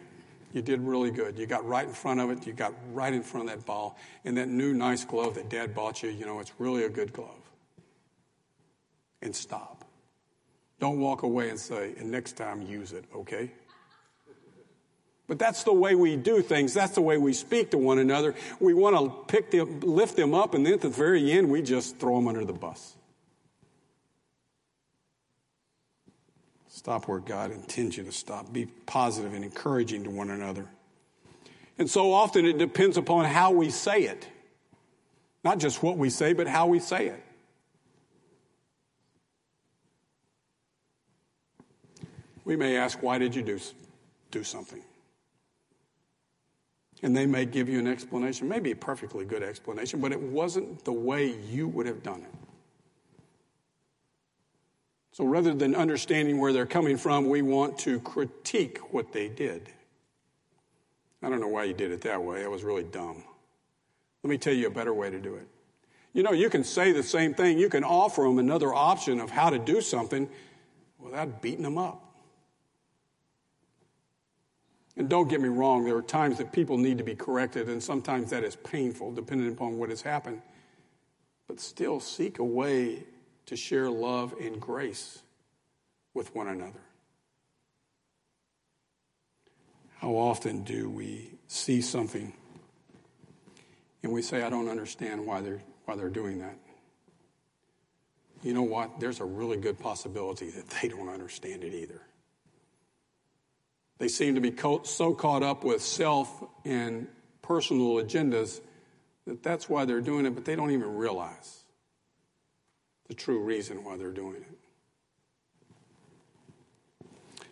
you 0.53 0.61
did 0.61 0.79
really 0.79 1.11
good. 1.11 1.37
You 1.37 1.47
got 1.47 1.67
right 1.67 1.85
in 1.85 1.93
front 1.93 2.21
of 2.21 2.29
it. 2.29 2.47
You 2.47 2.53
got 2.53 2.73
right 2.93 3.13
in 3.13 3.23
front 3.23 3.49
of 3.49 3.57
that 3.57 3.65
ball. 3.65 3.97
And 4.23 4.37
that 4.37 4.47
new 4.47 4.73
nice 4.73 5.03
glove 5.03 5.35
that 5.35 5.49
dad 5.49 5.75
bought 5.75 6.01
you, 6.01 6.09
you 6.09 6.25
know, 6.25 6.39
it's 6.39 6.53
really 6.59 6.85
a 6.85 6.89
good 6.89 7.11
glove. 7.11 7.51
And 9.21 9.35
stop. 9.35 9.83
Don't 10.79 11.01
walk 11.01 11.23
away 11.23 11.49
and 11.49 11.59
say, 11.59 11.93
and 11.99 12.09
next 12.09 12.37
time 12.37 12.61
use 12.61 12.93
it, 12.93 13.03
okay? 13.13 13.51
But 15.27 15.39
that's 15.39 15.63
the 15.63 15.73
way 15.73 15.93
we 15.93 16.15
do 16.15 16.41
things. 16.41 16.73
That's 16.73 16.93
the 16.93 17.01
way 17.01 17.17
we 17.17 17.33
speak 17.33 17.71
to 17.71 17.77
one 17.77 17.99
another. 17.99 18.33
We 18.59 18.73
want 18.73 18.95
to 18.95 19.09
pick 19.27 19.51
them, 19.51 19.81
lift 19.81 20.15
them 20.15 20.33
up, 20.33 20.53
and 20.53 20.65
then 20.65 20.73
at 20.73 20.81
the 20.81 20.89
very 20.89 21.31
end, 21.31 21.49
we 21.49 21.61
just 21.61 21.97
throw 21.99 22.15
them 22.15 22.29
under 22.29 22.45
the 22.45 22.53
bus. 22.53 22.95
Stop 26.69 27.09
where 27.09 27.19
God 27.19 27.51
intends 27.51 27.97
you 27.97 28.03
to 28.03 28.11
stop. 28.11 28.53
Be 28.53 28.67
positive 28.85 29.33
and 29.33 29.43
encouraging 29.43 30.05
to 30.05 30.09
one 30.09 30.29
another. 30.29 30.65
And 31.77 31.89
so 31.89 32.13
often 32.13 32.45
it 32.45 32.57
depends 32.57 32.95
upon 32.97 33.25
how 33.25 33.51
we 33.51 33.69
say 33.69 34.03
it. 34.03 34.27
Not 35.43 35.59
just 35.59 35.83
what 35.83 35.97
we 35.97 36.09
say, 36.09 36.33
but 36.33 36.47
how 36.47 36.67
we 36.67 36.79
say 36.79 37.07
it. 37.07 37.23
We 42.45 42.55
may 42.55 42.77
ask, 42.77 43.03
why 43.03 43.17
did 43.17 43.35
you 43.35 43.41
do, 43.41 43.59
do 44.31 44.43
something? 44.43 44.81
And 47.03 47.15
they 47.15 47.27
may 47.27 47.45
give 47.45 47.69
you 47.69 47.77
an 47.79 47.87
explanation, 47.87 48.49
maybe 48.49 48.71
a 48.71 48.75
perfectly 48.75 49.23
good 49.23 49.43
explanation, 49.43 50.01
but 50.01 50.11
it 50.11 50.19
wasn't 50.19 50.83
the 50.83 50.91
way 50.91 51.27
you 51.27 51.67
would 51.67 51.85
have 51.85 52.01
done 52.01 52.21
it. 52.21 52.33
So 55.11 55.25
rather 55.25 55.53
than 55.53 55.75
understanding 55.75 56.39
where 56.39 56.53
they're 56.53 56.65
coming 56.65 56.97
from, 56.97 57.29
we 57.29 57.41
want 57.41 57.79
to 57.79 57.99
critique 57.99 58.93
what 58.93 59.11
they 59.13 59.27
did. 59.27 59.69
I 61.23 61.29
don't 61.29 61.39
know 61.39 61.47
why 61.47 61.63
you 61.63 61.73
did 61.73 61.91
it 61.91 62.01
that 62.01 62.23
way. 62.23 62.43
It 62.43 62.51
was 62.51 62.63
really 62.63 62.83
dumb. 62.83 63.23
Let 64.23 64.29
me 64.29 64.37
tell 64.37 64.53
you 64.53 64.67
a 64.67 64.71
better 64.71 64.93
way 64.93 65.09
to 65.09 65.19
do 65.19 65.35
it. 65.35 65.47
You 66.13 66.23
know, 66.23 66.31
you 66.31 66.49
can 66.49 66.63
say 66.63 66.91
the 66.91 67.03
same 67.03 67.33
thing, 67.33 67.57
you 67.57 67.69
can 67.69 67.83
offer 67.83 68.23
them 68.23 68.39
another 68.39 68.73
option 68.73 69.19
of 69.19 69.29
how 69.29 69.49
to 69.49 69.59
do 69.59 69.81
something 69.81 70.29
without 70.99 71.41
beating 71.41 71.63
them 71.63 71.77
up. 71.77 72.06
And 74.97 75.07
don't 75.07 75.27
get 75.27 75.39
me 75.39 75.47
wrong, 75.47 75.85
there 75.85 75.95
are 75.95 76.01
times 76.01 76.39
that 76.39 76.51
people 76.51 76.77
need 76.77 76.97
to 76.97 77.03
be 77.03 77.15
corrected, 77.15 77.69
and 77.69 77.81
sometimes 77.81 78.31
that 78.31 78.43
is 78.43 78.55
painful, 78.55 79.11
depending 79.11 79.51
upon 79.51 79.77
what 79.77 79.89
has 79.89 80.01
happened. 80.01 80.41
But 81.47 81.59
still 81.59 81.99
seek 81.99 82.39
a 82.39 82.43
way 82.43 83.03
to 83.45 83.55
share 83.55 83.89
love 83.89 84.33
and 84.41 84.59
grace 84.59 85.19
with 86.15 86.33
one 86.33 86.47
another. 86.47 86.81
How 89.99 90.11
often 90.11 90.63
do 90.63 90.89
we 90.89 91.31
see 91.47 91.81
something 91.81 92.33
and 94.03 94.11
we 94.11 94.21
say, 94.21 94.43
I 94.43 94.49
don't 94.49 94.67
understand 94.67 95.25
why 95.25 95.41
they're, 95.41 95.61
why 95.85 95.95
they're 95.95 96.09
doing 96.09 96.39
that? 96.39 96.57
You 98.43 98.53
know 98.53 98.63
what? 98.63 98.99
There's 98.99 99.19
a 99.19 99.25
really 99.25 99.57
good 99.57 99.79
possibility 99.79 100.49
that 100.51 100.69
they 100.69 100.87
don't 100.87 101.09
understand 101.09 101.63
it 101.63 101.73
either. 101.73 102.01
They 103.97 104.07
seem 104.07 104.35
to 104.35 104.41
be 104.41 104.53
so 104.83 105.13
caught 105.13 105.43
up 105.43 105.63
with 105.63 105.81
self 105.81 106.43
and 106.65 107.07
personal 107.41 107.95
agendas 107.95 108.61
that 109.25 109.43
that's 109.43 109.67
why 109.67 109.85
they're 109.85 110.01
doing 110.01 110.25
it, 110.25 110.35
but 110.35 110.45
they 110.45 110.55
don't 110.55 110.71
even 110.71 110.95
realize 110.95 111.63
the 113.07 113.13
true 113.13 113.39
reason 113.39 113.83
why 113.83 113.97
they're 113.97 114.11
doing 114.11 114.35
it. 114.35 114.57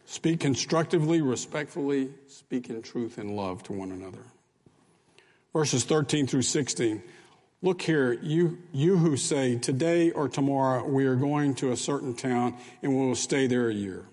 Speak 0.05 0.39
constructively, 0.39 1.21
respectfully, 1.21 2.09
speak 2.27 2.69
in 2.69 2.81
truth 2.81 3.17
and 3.17 3.35
love 3.35 3.63
to 3.63 3.73
one 3.73 3.91
another. 3.91 4.21
Verses 5.51 5.83
13 5.83 6.27
through 6.27 6.43
16. 6.43 7.01
Look 7.61 7.81
here, 7.81 8.13
you, 8.13 8.59
you 8.71 8.97
who 8.97 9.17
say, 9.17 9.57
Today 9.57 10.11
or 10.11 10.29
tomorrow 10.29 10.85
we 10.87 11.05
are 11.05 11.15
going 11.15 11.55
to 11.55 11.71
a 11.71 11.77
certain 11.77 12.13
town 12.13 12.55
and 12.83 12.95
we 12.95 13.05
will 13.05 13.15
stay 13.15 13.47
there 13.47 13.69
a 13.69 13.73
year. 13.73 14.05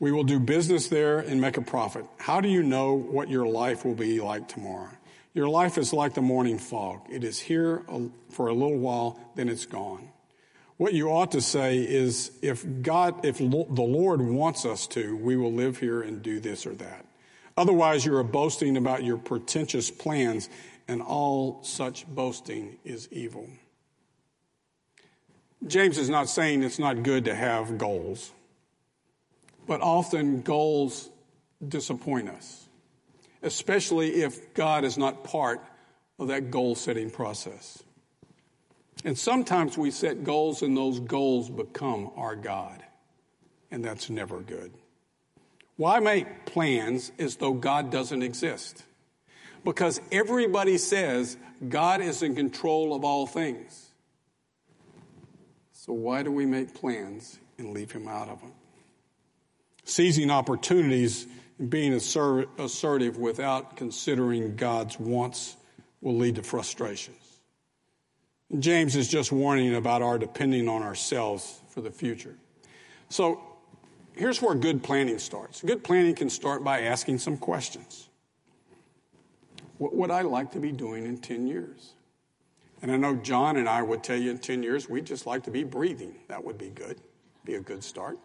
We 0.00 0.12
will 0.12 0.24
do 0.24 0.40
business 0.40 0.88
there 0.88 1.18
and 1.18 1.40
make 1.40 1.58
a 1.58 1.62
profit. 1.62 2.06
How 2.16 2.40
do 2.40 2.48
you 2.48 2.62
know 2.62 2.94
what 2.94 3.28
your 3.28 3.46
life 3.46 3.84
will 3.84 3.94
be 3.94 4.18
like 4.20 4.48
tomorrow? 4.48 4.90
Your 5.34 5.48
life 5.48 5.78
is 5.78 5.92
like 5.92 6.14
the 6.14 6.22
morning 6.22 6.58
fog. 6.58 7.02
It 7.10 7.22
is 7.22 7.38
here 7.38 7.84
uh, 7.88 8.00
for 8.30 8.48
a 8.48 8.54
little 8.54 8.78
while, 8.78 9.20
then 9.36 9.48
it's 9.48 9.66
gone. 9.66 10.08
What 10.78 10.94
you 10.94 11.10
ought 11.10 11.32
to 11.32 11.42
say 11.42 11.78
is, 11.78 12.32
if 12.40 12.64
God, 12.80 13.26
if 13.26 13.36
the 13.36 13.44
Lord 13.44 14.22
wants 14.22 14.64
us 14.64 14.86
to, 14.88 15.14
we 15.14 15.36
will 15.36 15.52
live 15.52 15.78
here 15.78 16.00
and 16.00 16.22
do 16.22 16.40
this 16.40 16.66
or 16.66 16.74
that. 16.76 17.04
Otherwise, 17.54 18.06
you 18.06 18.16
are 18.16 18.24
boasting 18.24 18.78
about 18.78 19.04
your 19.04 19.18
pretentious 19.18 19.90
plans, 19.90 20.48
and 20.88 21.02
all 21.02 21.62
such 21.62 22.08
boasting 22.08 22.78
is 22.82 23.06
evil. 23.12 23.46
James 25.66 25.98
is 25.98 26.08
not 26.08 26.30
saying 26.30 26.62
it's 26.62 26.78
not 26.78 27.02
good 27.02 27.26
to 27.26 27.34
have 27.34 27.76
goals. 27.76 28.32
But 29.66 29.80
often 29.80 30.42
goals 30.42 31.10
disappoint 31.66 32.28
us, 32.28 32.68
especially 33.42 34.22
if 34.22 34.54
God 34.54 34.84
is 34.84 34.98
not 34.98 35.24
part 35.24 35.60
of 36.18 36.28
that 36.28 36.50
goal 36.50 36.74
setting 36.74 37.10
process. 37.10 37.82
And 39.04 39.16
sometimes 39.16 39.78
we 39.78 39.90
set 39.90 40.24
goals 40.24 40.62
and 40.62 40.76
those 40.76 41.00
goals 41.00 41.48
become 41.48 42.10
our 42.16 42.36
God, 42.36 42.82
and 43.70 43.84
that's 43.84 44.10
never 44.10 44.40
good. 44.40 44.72
Why 45.76 46.00
make 46.00 46.44
plans 46.44 47.10
as 47.18 47.36
though 47.36 47.54
God 47.54 47.90
doesn't 47.90 48.22
exist? 48.22 48.84
Because 49.64 50.00
everybody 50.12 50.76
says 50.76 51.38
God 51.66 52.02
is 52.02 52.22
in 52.22 52.34
control 52.34 52.94
of 52.94 53.04
all 53.04 53.26
things. 53.26 53.88
So 55.72 55.94
why 55.94 56.22
do 56.22 56.30
we 56.30 56.44
make 56.44 56.74
plans 56.74 57.38
and 57.56 57.72
leave 57.72 57.92
him 57.92 58.06
out 58.06 58.28
of 58.28 58.40
them? 58.40 58.52
Seizing 59.90 60.30
opportunities 60.30 61.26
and 61.58 61.68
being 61.68 61.92
assertive 61.92 63.18
without 63.18 63.76
considering 63.76 64.56
God's 64.56 64.98
wants 64.98 65.56
will 66.00 66.16
lead 66.16 66.36
to 66.36 66.42
frustrations. 66.42 67.16
And 68.50 68.62
James 68.62 68.96
is 68.96 69.08
just 69.08 69.30
warning 69.30 69.74
about 69.74 70.02
our 70.02 70.18
depending 70.18 70.68
on 70.68 70.82
ourselves 70.82 71.60
for 71.68 71.80
the 71.80 71.90
future. 71.90 72.36
So 73.08 73.40
here's 74.14 74.40
where 74.40 74.54
good 74.54 74.82
planning 74.82 75.18
starts. 75.18 75.62
Good 75.62 75.84
planning 75.84 76.14
can 76.14 76.30
start 76.30 76.64
by 76.64 76.82
asking 76.82 77.18
some 77.18 77.36
questions. 77.36 78.08
What 79.78 79.94
would 79.94 80.10
I 80.10 80.22
like 80.22 80.52
to 80.52 80.60
be 80.60 80.72
doing 80.72 81.04
in 81.04 81.18
10 81.18 81.46
years? 81.46 81.94
And 82.82 82.90
I 82.90 82.96
know 82.96 83.16
John 83.16 83.56
and 83.56 83.68
I 83.68 83.82
would 83.82 84.02
tell 84.02 84.16
you 84.16 84.30
in 84.30 84.38
10 84.38 84.62
years, 84.62 84.88
we'd 84.88 85.04
just 85.04 85.26
like 85.26 85.44
to 85.44 85.50
be 85.50 85.64
breathing. 85.64 86.14
That 86.28 86.44
would 86.44 86.58
be 86.58 86.70
good, 86.70 86.98
be 87.44 87.54
a 87.54 87.60
good 87.60 87.84
start. 87.84 88.18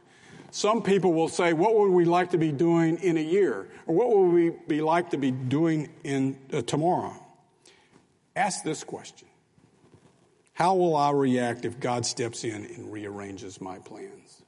Some 0.55 0.83
people 0.83 1.11
will 1.11 1.27
say, 1.27 1.51
What 1.51 1.75
would 1.75 1.91
we 1.91 2.05
like 2.05 2.29
to 2.29 2.37
be 2.37 2.53
doing 2.53 2.95
in 2.99 3.17
a 3.17 3.21
year? 3.21 3.67
Or 3.87 3.93
what 3.93 4.09
would 4.09 4.29
we 4.29 4.51
be 4.69 4.79
like 4.79 5.09
to 5.09 5.17
be 5.17 5.29
doing 5.29 5.89
in 6.05 6.37
uh, 6.53 6.61
tomorrow? 6.61 7.13
Ask 8.37 8.63
this 8.63 8.81
question 8.81 9.27
How 10.53 10.73
will 10.75 10.95
I 10.95 11.11
react 11.11 11.65
if 11.65 11.77
God 11.81 12.05
steps 12.05 12.45
in 12.45 12.63
and 12.63 12.89
rearranges 12.89 13.59
my 13.59 13.79
plans? 13.79 14.43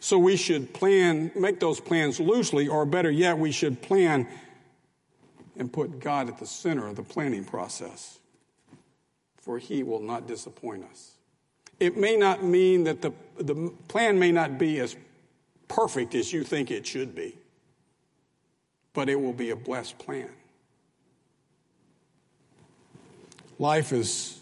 So 0.00 0.16
we 0.16 0.36
should 0.36 0.72
plan, 0.72 1.30
make 1.36 1.60
those 1.60 1.78
plans 1.78 2.18
loosely, 2.18 2.68
or 2.68 2.86
better 2.86 3.10
yet, 3.10 3.36
we 3.36 3.52
should 3.52 3.82
plan 3.82 4.26
and 5.58 5.70
put 5.70 6.00
God 6.00 6.30
at 6.30 6.38
the 6.38 6.46
center 6.46 6.86
of 6.86 6.96
the 6.96 7.02
planning 7.02 7.44
process, 7.44 8.18
for 9.42 9.58
He 9.58 9.82
will 9.82 10.00
not 10.00 10.26
disappoint 10.26 10.84
us. 10.90 11.11
It 11.82 11.96
may 11.96 12.16
not 12.16 12.44
mean 12.44 12.84
that 12.84 13.02
the, 13.02 13.12
the 13.38 13.72
plan 13.88 14.16
may 14.16 14.30
not 14.30 14.56
be 14.56 14.78
as 14.78 14.94
perfect 15.66 16.14
as 16.14 16.32
you 16.32 16.44
think 16.44 16.70
it 16.70 16.86
should 16.86 17.12
be, 17.12 17.36
but 18.92 19.08
it 19.08 19.20
will 19.20 19.32
be 19.32 19.50
a 19.50 19.56
blessed 19.56 19.98
plan. 19.98 20.28
Life 23.58 23.92
is 23.92 24.38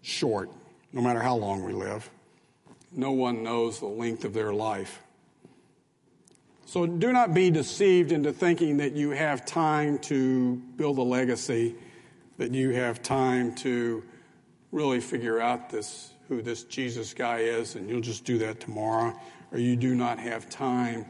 short, 0.00 0.50
no 0.92 1.00
matter 1.00 1.22
how 1.22 1.36
long 1.36 1.62
we 1.62 1.72
live. 1.72 2.10
No 2.90 3.12
one 3.12 3.44
knows 3.44 3.78
the 3.78 3.86
length 3.86 4.24
of 4.24 4.34
their 4.34 4.52
life. 4.52 5.04
So 6.66 6.84
do 6.84 7.12
not 7.12 7.32
be 7.32 7.48
deceived 7.52 8.10
into 8.10 8.32
thinking 8.32 8.78
that 8.78 8.94
you 8.94 9.10
have 9.10 9.46
time 9.46 10.00
to 10.00 10.56
build 10.76 10.98
a 10.98 11.02
legacy, 11.02 11.76
that 12.38 12.52
you 12.52 12.70
have 12.70 13.04
time 13.04 13.54
to 13.56 14.02
really 14.72 14.98
figure 14.98 15.40
out 15.40 15.70
this 15.70 16.11
who 16.28 16.42
this 16.42 16.64
Jesus 16.64 17.14
guy 17.14 17.38
is, 17.38 17.74
and 17.74 17.88
you'll 17.88 18.00
just 18.00 18.24
do 18.24 18.38
that 18.38 18.60
tomorrow, 18.60 19.18
or 19.50 19.58
you 19.58 19.76
do 19.76 19.94
not 19.94 20.18
have 20.18 20.48
time 20.48 21.06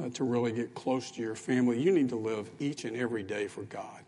uh, 0.00 0.08
to 0.10 0.24
really 0.24 0.52
get 0.52 0.74
close 0.74 1.10
to 1.12 1.22
your 1.22 1.34
family. 1.34 1.80
You 1.80 1.92
need 1.92 2.08
to 2.10 2.16
live 2.16 2.50
each 2.58 2.84
and 2.84 2.96
every 2.96 3.22
day 3.22 3.46
for 3.46 3.62
God. 3.62 4.02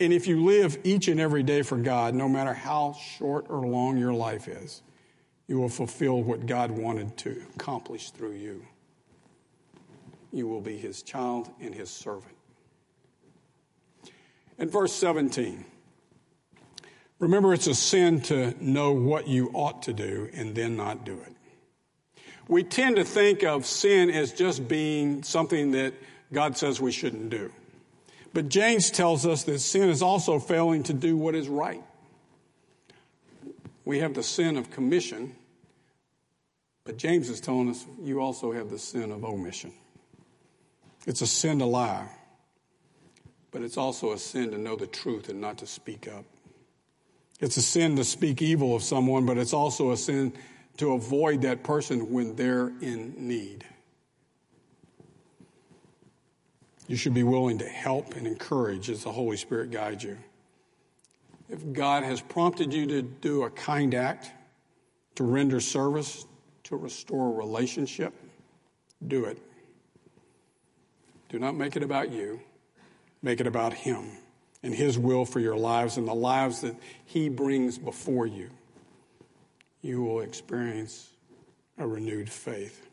And 0.00 0.12
if 0.12 0.26
you 0.26 0.44
live 0.44 0.78
each 0.84 1.08
and 1.08 1.18
every 1.18 1.42
day 1.42 1.62
for 1.62 1.76
God, 1.76 2.14
no 2.14 2.28
matter 2.28 2.54
how 2.54 2.92
short 2.92 3.46
or 3.48 3.66
long 3.66 3.98
your 3.98 4.12
life 4.12 4.46
is, 4.46 4.82
you 5.48 5.58
will 5.58 5.68
fulfill 5.68 6.22
what 6.22 6.46
God 6.46 6.70
wanted 6.70 7.16
to 7.18 7.42
accomplish 7.56 8.10
through 8.10 8.34
you. 8.34 8.64
You 10.32 10.46
will 10.46 10.60
be 10.60 10.76
his 10.76 11.02
child 11.02 11.50
and 11.60 11.74
his 11.74 11.90
servant. 11.90 12.34
In 14.58 14.68
verse 14.68 14.92
17, 14.92 15.64
Remember, 17.18 17.52
it's 17.52 17.66
a 17.66 17.74
sin 17.74 18.20
to 18.22 18.54
know 18.60 18.92
what 18.92 19.26
you 19.26 19.50
ought 19.52 19.82
to 19.84 19.92
do 19.92 20.30
and 20.34 20.54
then 20.54 20.76
not 20.76 21.04
do 21.04 21.20
it. 21.20 21.34
We 22.46 22.62
tend 22.62 22.96
to 22.96 23.04
think 23.04 23.42
of 23.42 23.66
sin 23.66 24.10
as 24.10 24.32
just 24.32 24.68
being 24.68 25.22
something 25.22 25.72
that 25.72 25.94
God 26.32 26.56
says 26.56 26.80
we 26.80 26.92
shouldn't 26.92 27.30
do. 27.30 27.52
But 28.32 28.48
James 28.48 28.90
tells 28.90 29.26
us 29.26 29.44
that 29.44 29.58
sin 29.58 29.88
is 29.88 30.02
also 30.02 30.38
failing 30.38 30.84
to 30.84 30.92
do 30.92 31.16
what 31.16 31.34
is 31.34 31.48
right. 31.48 31.82
We 33.84 33.98
have 34.00 34.14
the 34.14 34.22
sin 34.22 34.56
of 34.56 34.70
commission, 34.70 35.34
but 36.84 36.98
James 36.98 37.30
is 37.30 37.40
telling 37.40 37.70
us 37.70 37.86
you 38.02 38.20
also 38.20 38.52
have 38.52 38.70
the 38.70 38.78
sin 38.78 39.10
of 39.12 39.24
omission. 39.24 39.72
It's 41.06 41.22
a 41.22 41.26
sin 41.26 41.58
to 41.60 41.64
lie, 41.64 42.08
but 43.50 43.62
it's 43.62 43.78
also 43.78 44.12
a 44.12 44.18
sin 44.18 44.50
to 44.50 44.58
know 44.58 44.76
the 44.76 44.86
truth 44.86 45.30
and 45.30 45.40
not 45.40 45.58
to 45.58 45.66
speak 45.66 46.06
up. 46.06 46.24
It's 47.40 47.56
a 47.56 47.62
sin 47.62 47.94
to 47.96 48.04
speak 48.04 48.42
evil 48.42 48.74
of 48.74 48.82
someone, 48.82 49.24
but 49.24 49.38
it's 49.38 49.52
also 49.52 49.92
a 49.92 49.96
sin 49.96 50.32
to 50.78 50.92
avoid 50.92 51.42
that 51.42 51.62
person 51.62 52.12
when 52.12 52.34
they're 52.34 52.68
in 52.80 53.14
need. 53.16 53.64
You 56.88 56.96
should 56.96 57.14
be 57.14 57.22
willing 57.22 57.58
to 57.58 57.68
help 57.68 58.16
and 58.16 58.26
encourage 58.26 58.90
as 58.90 59.04
the 59.04 59.12
Holy 59.12 59.36
Spirit 59.36 59.70
guides 59.70 60.02
you. 60.02 60.16
If 61.48 61.72
God 61.72 62.02
has 62.02 62.20
prompted 62.20 62.72
you 62.72 62.86
to 62.86 63.02
do 63.02 63.44
a 63.44 63.50
kind 63.50 63.94
act, 63.94 64.32
to 65.14 65.24
render 65.24 65.60
service, 65.60 66.26
to 66.64 66.76
restore 66.76 67.28
a 67.28 67.32
relationship, 67.32 68.14
do 69.06 69.24
it. 69.26 69.38
Do 71.28 71.38
not 71.38 71.54
make 71.54 71.76
it 71.76 71.82
about 71.82 72.10
you, 72.10 72.40
make 73.22 73.40
it 73.40 73.46
about 73.46 73.72
Him 73.72 74.10
and 74.62 74.74
His 74.74 74.98
will 74.98 75.24
for 75.24 75.40
your 75.40 75.56
lives 75.56 75.96
and 75.96 76.06
the 76.06 76.14
lives 76.14 76.62
that 76.62 76.76
He 77.04 77.28
brings 77.28 77.78
before 77.78 78.26
you, 78.26 78.50
you 79.82 80.02
will 80.02 80.20
experience 80.20 81.10
a 81.78 81.86
renewed 81.86 82.28
faith. 82.28 82.88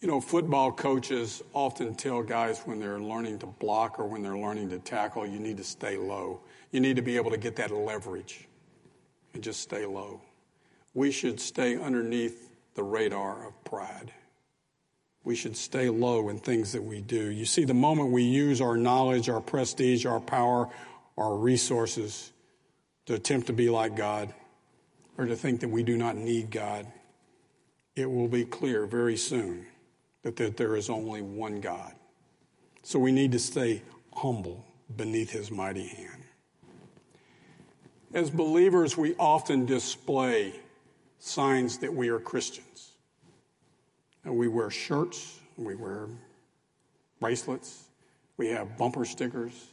You 0.00 0.08
know, 0.08 0.20
football 0.20 0.70
coaches 0.70 1.42
often 1.54 1.94
tell 1.94 2.22
guys 2.22 2.60
when 2.66 2.78
they're 2.78 3.00
learning 3.00 3.38
to 3.38 3.46
block 3.46 3.98
or 3.98 4.04
when 4.04 4.22
they're 4.22 4.36
learning 4.36 4.68
to 4.68 4.78
tackle, 4.78 5.26
you 5.26 5.38
need 5.38 5.56
to 5.56 5.64
stay 5.64 5.96
low. 5.96 6.40
You 6.72 6.80
need 6.80 6.96
to 6.96 7.02
be 7.02 7.16
able 7.16 7.30
to 7.30 7.38
get 7.38 7.56
that 7.56 7.70
leverage 7.70 8.46
and 9.32 9.42
just 9.42 9.60
stay 9.60 9.86
low. 9.86 10.20
We 10.92 11.10
should 11.10 11.40
stay 11.40 11.78
underneath 11.78 12.50
the 12.74 12.82
radar 12.82 13.46
of 13.46 13.64
pride. 13.64 14.12
We 15.24 15.34
should 15.34 15.56
stay 15.56 15.88
low 15.88 16.28
in 16.28 16.38
things 16.38 16.72
that 16.72 16.82
we 16.82 17.00
do. 17.00 17.30
You 17.30 17.46
see, 17.46 17.64
the 17.64 17.74
moment 17.74 18.10
we 18.10 18.22
use 18.22 18.60
our 18.60 18.76
knowledge, 18.76 19.28
our 19.28 19.40
prestige, 19.40 20.04
our 20.04 20.20
power, 20.20 20.68
our 21.16 21.34
resources 21.34 22.32
to 23.06 23.14
attempt 23.14 23.46
to 23.46 23.52
be 23.52 23.70
like 23.70 23.96
God 23.96 24.32
or 25.16 25.24
to 25.26 25.36
think 25.36 25.60
that 25.60 25.68
we 25.68 25.82
do 25.82 25.96
not 25.96 26.16
need 26.16 26.50
God, 26.50 26.86
it 27.96 28.10
will 28.10 28.28
be 28.28 28.44
clear 28.44 28.86
very 28.86 29.16
soon 29.16 29.66
that, 30.22 30.36
that 30.36 30.56
there 30.56 30.76
is 30.76 30.90
only 30.90 31.22
one 31.22 31.60
God. 31.60 31.94
So 32.82 32.98
we 32.98 33.12
need 33.12 33.32
to 33.32 33.38
stay 33.38 33.82
humble 34.12 34.64
beneath 34.94 35.30
his 35.30 35.50
mighty 35.50 35.86
hand. 35.86 36.22
As 38.12 38.30
believers, 38.30 38.96
we 38.96 39.14
often 39.18 39.64
display 39.64 40.54
signs 41.18 41.78
that 41.78 41.92
we 41.92 42.10
are 42.10 42.20
Christians. 42.20 42.93
And 44.24 44.36
we 44.36 44.48
wear 44.48 44.70
shirts, 44.70 45.38
we 45.56 45.74
wear 45.74 46.08
bracelets, 47.20 47.84
we 48.36 48.48
have 48.48 48.76
bumper 48.76 49.04
stickers. 49.04 49.68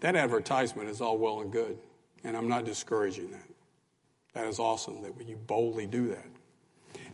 That 0.00 0.16
advertisement 0.16 0.88
is 0.88 1.00
all 1.00 1.18
well 1.18 1.40
and 1.40 1.52
good, 1.52 1.78
and 2.24 2.36
I'm 2.36 2.48
not 2.48 2.64
discouraging 2.64 3.30
that. 3.32 3.48
That 4.34 4.46
is 4.46 4.58
awesome 4.58 5.02
that 5.02 5.28
you 5.28 5.36
boldly 5.36 5.86
do 5.86 6.08
that. 6.08 6.26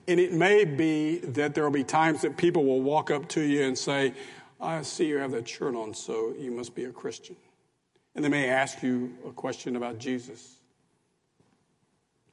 And 0.06 0.18
it 0.18 0.32
may 0.32 0.64
be 0.64 1.18
that 1.18 1.54
there 1.54 1.64
will 1.64 1.70
be 1.70 1.84
times 1.84 2.22
that 2.22 2.36
people 2.36 2.64
will 2.64 2.80
walk 2.80 3.10
up 3.10 3.28
to 3.30 3.42
you 3.42 3.64
and 3.64 3.76
say, 3.76 4.14
I 4.60 4.82
see 4.82 5.06
you 5.06 5.18
have 5.18 5.32
that 5.32 5.46
shirt 5.46 5.74
on, 5.74 5.92
so 5.92 6.34
you 6.38 6.50
must 6.50 6.74
be 6.74 6.84
a 6.84 6.90
Christian. 6.90 7.36
And 8.14 8.24
they 8.24 8.28
may 8.28 8.48
ask 8.48 8.82
you 8.82 9.14
a 9.26 9.30
question 9.30 9.76
about 9.76 9.98
Jesus. 9.98 10.56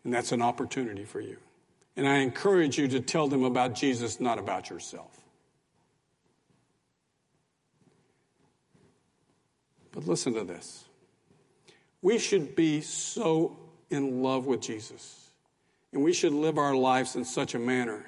And 0.03 0.13
that's 0.13 0.31
an 0.31 0.41
opportunity 0.41 1.03
for 1.03 1.19
you. 1.19 1.37
And 1.95 2.07
I 2.07 2.17
encourage 2.17 2.77
you 2.77 2.87
to 2.89 2.99
tell 2.99 3.27
them 3.27 3.43
about 3.43 3.73
Jesus, 3.73 4.19
not 4.19 4.37
about 4.37 4.69
yourself. 4.69 5.11
But 9.91 10.05
listen 10.05 10.33
to 10.33 10.43
this. 10.43 10.83
We 12.01 12.17
should 12.19 12.55
be 12.55 12.81
so 12.81 13.57
in 13.89 14.21
love 14.21 14.45
with 14.45 14.61
Jesus 14.61 15.25
and 15.95 16.03
we 16.03 16.11
should 16.11 16.33
live 16.33 16.57
our 16.57 16.75
lives 16.75 17.15
in 17.15 17.23
such 17.23 17.55
a 17.55 17.59
manner 17.59 18.05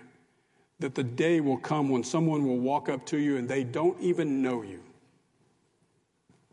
that 0.79 0.93
the 0.93 1.03
day 1.05 1.39
will 1.39 1.57
come 1.57 1.89
when 1.89 2.03
someone 2.03 2.45
will 2.45 2.59
walk 2.59 2.89
up 2.89 3.05
to 3.07 3.17
you 3.17 3.38
and 3.38 3.47
they 3.47 3.63
don't 3.63 3.99
even 4.01 4.41
know 4.41 4.61
you. 4.61 4.83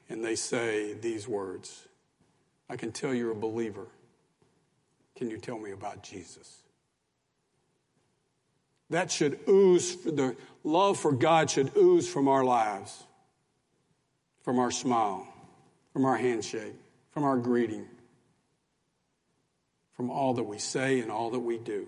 And 0.08 0.24
they 0.24 0.36
say 0.36 0.94
these 0.94 1.26
words 1.26 1.88
I 2.70 2.76
can 2.76 2.92
tell 2.92 3.12
you're 3.12 3.32
a 3.32 3.36
believer. 3.36 3.88
Can 5.16 5.28
you 5.28 5.38
tell 5.38 5.58
me 5.58 5.72
about 5.72 6.02
Jesus? 6.02 6.63
That 8.90 9.10
should 9.10 9.40
ooze, 9.48 9.96
the 9.96 10.36
love 10.62 10.98
for 10.98 11.12
God 11.12 11.50
should 11.50 11.76
ooze 11.76 12.08
from 12.08 12.28
our 12.28 12.44
lives, 12.44 13.04
from 14.42 14.58
our 14.58 14.70
smile, 14.70 15.26
from 15.92 16.04
our 16.04 16.16
handshake, 16.16 16.74
from 17.12 17.24
our 17.24 17.38
greeting 17.38 17.86
from 19.94 20.10
all 20.10 20.34
that 20.34 20.42
we 20.42 20.58
say 20.58 21.00
and 21.00 21.10
all 21.10 21.30
that 21.30 21.40
we 21.40 21.58
do. 21.58 21.86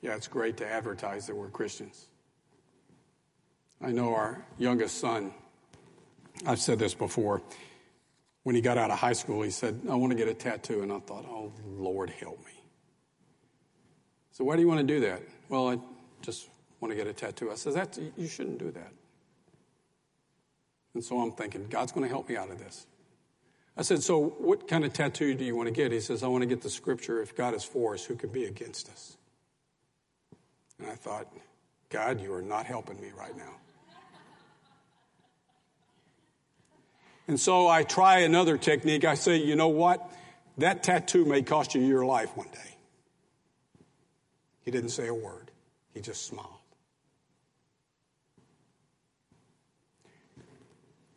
Yeah, 0.00 0.14
it's 0.16 0.28
great 0.28 0.56
to 0.58 0.66
advertise 0.66 1.26
that 1.26 1.36
we're 1.36 1.48
Christians. 1.48 2.06
I 3.80 3.90
know 3.92 4.14
our 4.14 4.44
youngest 4.58 4.98
son, 4.98 5.34
I've 6.46 6.60
said 6.60 6.78
this 6.78 6.94
before, 6.94 7.42
when 8.44 8.54
he 8.54 8.60
got 8.60 8.78
out 8.78 8.90
of 8.90 8.98
high 8.98 9.12
school, 9.12 9.42
he 9.42 9.50
said, 9.50 9.80
I 9.88 9.94
want 9.94 10.12
to 10.12 10.16
get 10.16 10.28
a 10.28 10.34
tattoo. 10.34 10.82
And 10.82 10.92
I 10.92 10.98
thought, 11.00 11.24
oh, 11.28 11.52
Lord, 11.64 12.10
help 12.10 12.38
me. 12.44 12.61
So, 14.32 14.44
why 14.44 14.56
do 14.56 14.62
you 14.62 14.68
want 14.68 14.80
to 14.80 14.86
do 14.86 15.00
that? 15.00 15.22
Well, 15.48 15.68
I 15.68 15.78
just 16.22 16.48
want 16.80 16.90
to 16.90 16.96
get 16.96 17.06
a 17.06 17.12
tattoo. 17.12 17.50
I 17.50 17.54
said, 17.54 17.74
that, 17.74 17.98
you 18.16 18.26
shouldn't 18.26 18.58
do 18.58 18.70
that. 18.72 18.92
And 20.94 21.04
so 21.04 21.18
I'm 21.20 21.32
thinking, 21.32 21.66
God's 21.70 21.92
going 21.92 22.04
to 22.04 22.08
help 22.08 22.28
me 22.28 22.36
out 22.36 22.50
of 22.50 22.58
this. 22.58 22.86
I 23.76 23.82
said, 23.82 24.02
So 24.02 24.34
what 24.38 24.68
kind 24.68 24.84
of 24.84 24.92
tattoo 24.92 25.34
do 25.34 25.44
you 25.44 25.56
want 25.56 25.68
to 25.68 25.72
get? 25.72 25.92
He 25.92 26.00
says, 26.00 26.22
I 26.22 26.26
want 26.26 26.42
to 26.42 26.46
get 26.46 26.60
the 26.60 26.70
scripture 26.70 27.22
if 27.22 27.34
God 27.34 27.54
is 27.54 27.64
for 27.64 27.94
us, 27.94 28.04
who 28.04 28.16
could 28.16 28.32
be 28.32 28.44
against 28.44 28.90
us? 28.90 29.16
And 30.78 30.90
I 30.90 30.94
thought, 30.94 31.28
God, 31.88 32.20
you 32.20 32.34
are 32.34 32.42
not 32.42 32.66
helping 32.66 33.00
me 33.00 33.10
right 33.16 33.36
now. 33.36 33.54
And 37.28 37.38
so 37.38 37.68
I 37.68 37.84
try 37.84 38.20
another 38.20 38.58
technique. 38.58 39.04
I 39.04 39.14
say, 39.14 39.36
you 39.36 39.56
know 39.56 39.68
what? 39.68 40.10
That 40.58 40.82
tattoo 40.82 41.24
may 41.24 41.42
cost 41.42 41.74
you 41.74 41.80
your 41.80 42.04
life 42.04 42.36
one 42.36 42.48
day. 42.48 42.71
He 44.64 44.70
didn't 44.70 44.90
say 44.90 45.08
a 45.08 45.14
word, 45.14 45.50
he 45.92 46.00
just 46.00 46.26
smiled. 46.26 46.48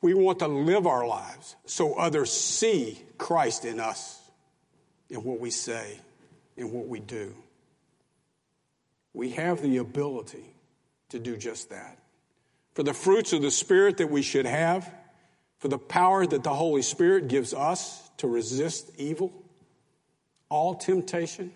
We 0.02 0.14
want 0.14 0.40
to 0.40 0.48
live 0.48 0.86
our 0.86 1.08
lives 1.08 1.56
so 1.66 1.96
others 1.96 2.32
see 2.32 3.02
Christ 3.18 3.66
in 3.66 3.80
us, 3.80 4.22
in 5.10 5.24
what 5.24 5.40
we 5.40 5.50
say, 5.50 6.00
in 6.58 6.72
what 6.72 6.88
we 6.88 7.00
do. 7.00 7.34
We 9.14 9.32
have 9.32 9.62
the 9.62 9.78
ability 9.78 10.46
to 11.10 11.20
do 11.20 11.38
just 11.38 11.70
that. 11.70 11.98
For 12.74 12.84
the 12.84 12.94
fruits 12.94 13.34
of 13.34 13.42
the 13.42 13.50
Spirit 13.50 13.98
that 13.98 14.12
we 14.12 14.22
should 14.22 14.46
have, 14.46 14.94
for 15.58 15.70
the 15.70 15.78
power 15.80 16.28
that 16.28 16.44
the 16.44 16.54
Holy 16.54 16.82
Spirit 16.82 17.28
gives 17.28 17.54
us 17.54 18.08
to 18.18 18.28
resist 18.28 18.92
evil, 18.98 19.32
all 20.50 20.76
temptation, 20.76 21.52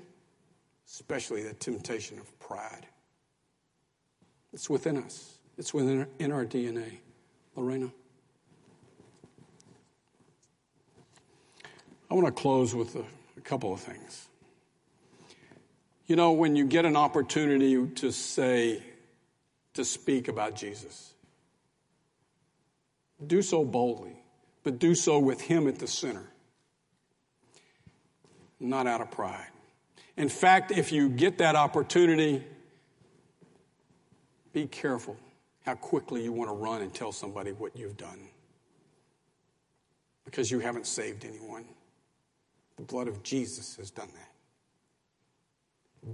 especially 0.91 1.43
the 1.43 1.53
temptation 1.53 2.19
of 2.19 2.39
pride. 2.39 2.87
It's 4.53 4.69
within 4.69 4.97
us, 4.97 5.37
it's 5.57 5.73
within 5.73 6.01
our, 6.01 6.07
in 6.17 6.31
our 6.31 6.45
DNA. 6.45 6.99
Lorena? 7.55 7.91
I 12.09 12.13
want 12.13 12.25
to 12.25 12.31
close 12.31 12.73
with 12.73 12.95
a, 12.95 13.03
a 13.37 13.41
couple 13.41 13.73
of 13.73 13.79
things. 13.79 14.27
You 16.07 16.15
know, 16.15 16.31
when 16.31 16.55
you 16.55 16.65
get 16.65 16.85
an 16.85 16.95
opportunity 16.95 17.85
to 17.85 18.11
say, 18.11 18.81
to 19.75 19.85
speak 19.85 20.27
about 20.27 20.55
Jesus, 20.55 21.13
do 23.25 23.41
so 23.41 23.63
boldly, 23.63 24.15
but 24.63 24.79
do 24.79 24.95
so 24.95 25.19
with 25.19 25.41
Him 25.41 25.67
at 25.67 25.77
the 25.77 25.87
center, 25.87 26.25
not 28.59 28.87
out 28.87 29.01
of 29.01 29.11
pride. 29.11 29.49
In 30.19 30.27
fact, 30.27 30.71
if 30.71 30.91
you 30.91 31.07
get 31.07 31.37
that 31.37 31.55
opportunity, 31.55 32.43
be 34.51 34.67
careful 34.67 35.15
how 35.65 35.75
quickly 35.75 36.21
you 36.21 36.33
want 36.33 36.49
to 36.49 36.53
run 36.53 36.81
and 36.81 36.93
tell 36.93 37.13
somebody 37.13 37.53
what 37.53 37.73
you've 37.73 37.95
done 37.95 38.19
because 40.25 40.51
you 40.51 40.59
haven't 40.59 40.85
saved 40.85 41.23
anyone. 41.23 41.63
The 42.75 42.83
blood 42.83 43.07
of 43.07 43.23
Jesus 43.23 43.77
has 43.77 43.91
done 43.91 44.09
that. 44.13 44.31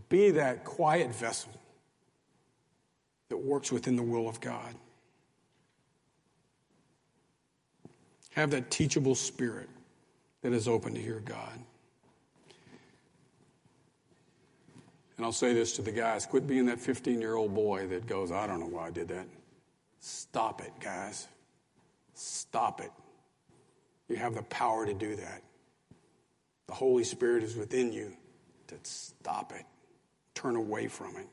Be 0.09 0.29
that 0.31 0.65
quiet 0.65 1.13
vessel 1.13 1.51
that 3.29 3.37
works 3.37 3.71
within 3.71 3.95
the 3.95 4.03
will 4.03 4.29
of 4.29 4.39
God. 4.39 4.75
Have 8.33 8.51
that 8.51 8.69
teachable 8.69 9.15
spirit 9.15 9.69
that 10.43 10.53
is 10.53 10.67
open 10.67 10.93
to 10.93 11.01
hear 11.01 11.21
God. 11.25 11.59
And 15.17 15.25
I'll 15.25 15.31
say 15.31 15.53
this 15.53 15.73
to 15.73 15.81
the 15.81 15.91
guys 15.91 16.25
quit 16.25 16.47
being 16.47 16.65
that 16.65 16.79
15 16.79 17.21
year 17.21 17.35
old 17.35 17.53
boy 17.53 17.87
that 17.87 18.07
goes, 18.07 18.31
I 18.31 18.47
don't 18.47 18.59
know 18.59 18.67
why 18.67 18.87
I 18.87 18.91
did 18.91 19.07
that. 19.09 19.27
Stop 19.99 20.61
it, 20.61 20.73
guys. 20.79 21.27
Stop 22.13 22.81
it. 22.81 22.91
You 24.07 24.17
have 24.17 24.35
the 24.35 24.43
power 24.43 24.85
to 24.85 24.93
do 24.93 25.15
that. 25.15 25.41
The 26.67 26.73
Holy 26.73 27.03
Spirit 27.03 27.43
is 27.43 27.55
within 27.55 27.91
you 27.91 28.13
to 28.67 28.75
stop 28.83 29.51
it, 29.53 29.65
turn 30.33 30.55
away 30.55 30.87
from 30.87 31.15
it. 31.17 31.27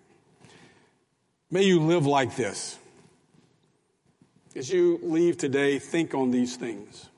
May 1.51 1.65
you 1.65 1.81
live 1.81 2.07
like 2.07 2.37
this. 2.37 2.79
As 4.55 4.71
you 4.71 5.01
leave 5.03 5.39
today, 5.39 5.79
think 5.79 6.15
on 6.15 6.31
these 6.31 6.57
things. 6.57 7.09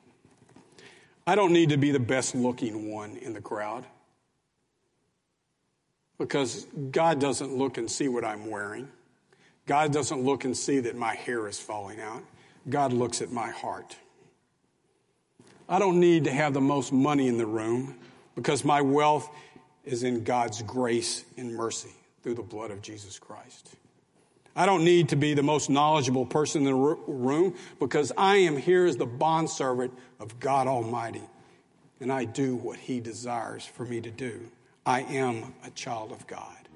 I 1.27 1.35
don't 1.35 1.53
need 1.53 1.71
to 1.71 1.77
be 1.77 1.91
the 1.91 2.01
best 2.01 2.35
looking 2.35 2.93
one 2.93 3.17
in 3.17 3.33
the 3.33 3.41
crowd 3.41 3.85
because 6.19 6.67
God 6.91 7.21
doesn't 7.21 7.55
look 7.57 7.79
and 7.79 7.91
see 7.91 8.09
what 8.09 8.25
I'm 8.25 8.51
wearing. 8.51 8.89
God 9.67 9.93
doesn't 9.93 10.23
look 10.23 10.45
and 10.45 10.57
see 10.57 10.81
that 10.81 10.97
my 10.97 11.15
hair 11.15 11.49
is 11.49 11.59
falling 11.59 12.01
out. 12.01 12.23
God 12.69 12.93
looks 12.93 13.23
at 13.23 13.33
my 13.33 13.51
heart. 13.51 13.97
I 15.69 15.79
don't 15.79 16.01
need 16.01 16.25
to 16.25 16.31
have 16.31 16.53
the 16.53 16.61
most 16.61 16.93
money 16.93 17.29
in 17.29 17.39
the 17.39 17.47
room 17.47 17.97
because 18.35 18.65
my 18.65 18.83
wealth 18.83 19.29
is 19.85 20.03
in 20.03 20.25
God's 20.25 20.63
grace 20.63 21.25
and 21.37 21.55
mercy. 21.55 21.91
through 22.23 22.35
the 22.35 22.43
blood 22.43 22.71
of 22.71 22.81
Jesus 22.81 23.19
Christ. 23.19 23.77
I 24.57 24.65
don't 24.65 24.83
need 24.83 25.11
to 25.11 25.17
be 25.17 25.35
the 25.35 25.43
most 25.43 25.69
knowledgeable 25.69 26.25
person 26.25 26.63
in 26.63 26.69
the 26.69 26.75
room 26.75 27.55
because 27.79 28.13
I 28.17 28.37
am 28.37 28.57
here 28.57 28.87
as 28.87 28.97
the 28.97 29.05
bondservant 29.05 29.93
of 30.19 30.41
God 30.41 30.67
Almighty, 30.67 31.29
and 32.01 32.11
I 32.11 32.25
do 32.25 32.57
what 32.57 32.79
He 32.79 32.99
desires 32.99 33.67
for 33.67 33.85
me 33.85 34.01
to 34.01 34.11
do. 34.11 34.41
I 34.87 35.01
am 35.01 35.55
a 35.65 35.71
child 35.71 36.13
of 36.13 36.27
God. 36.27 36.69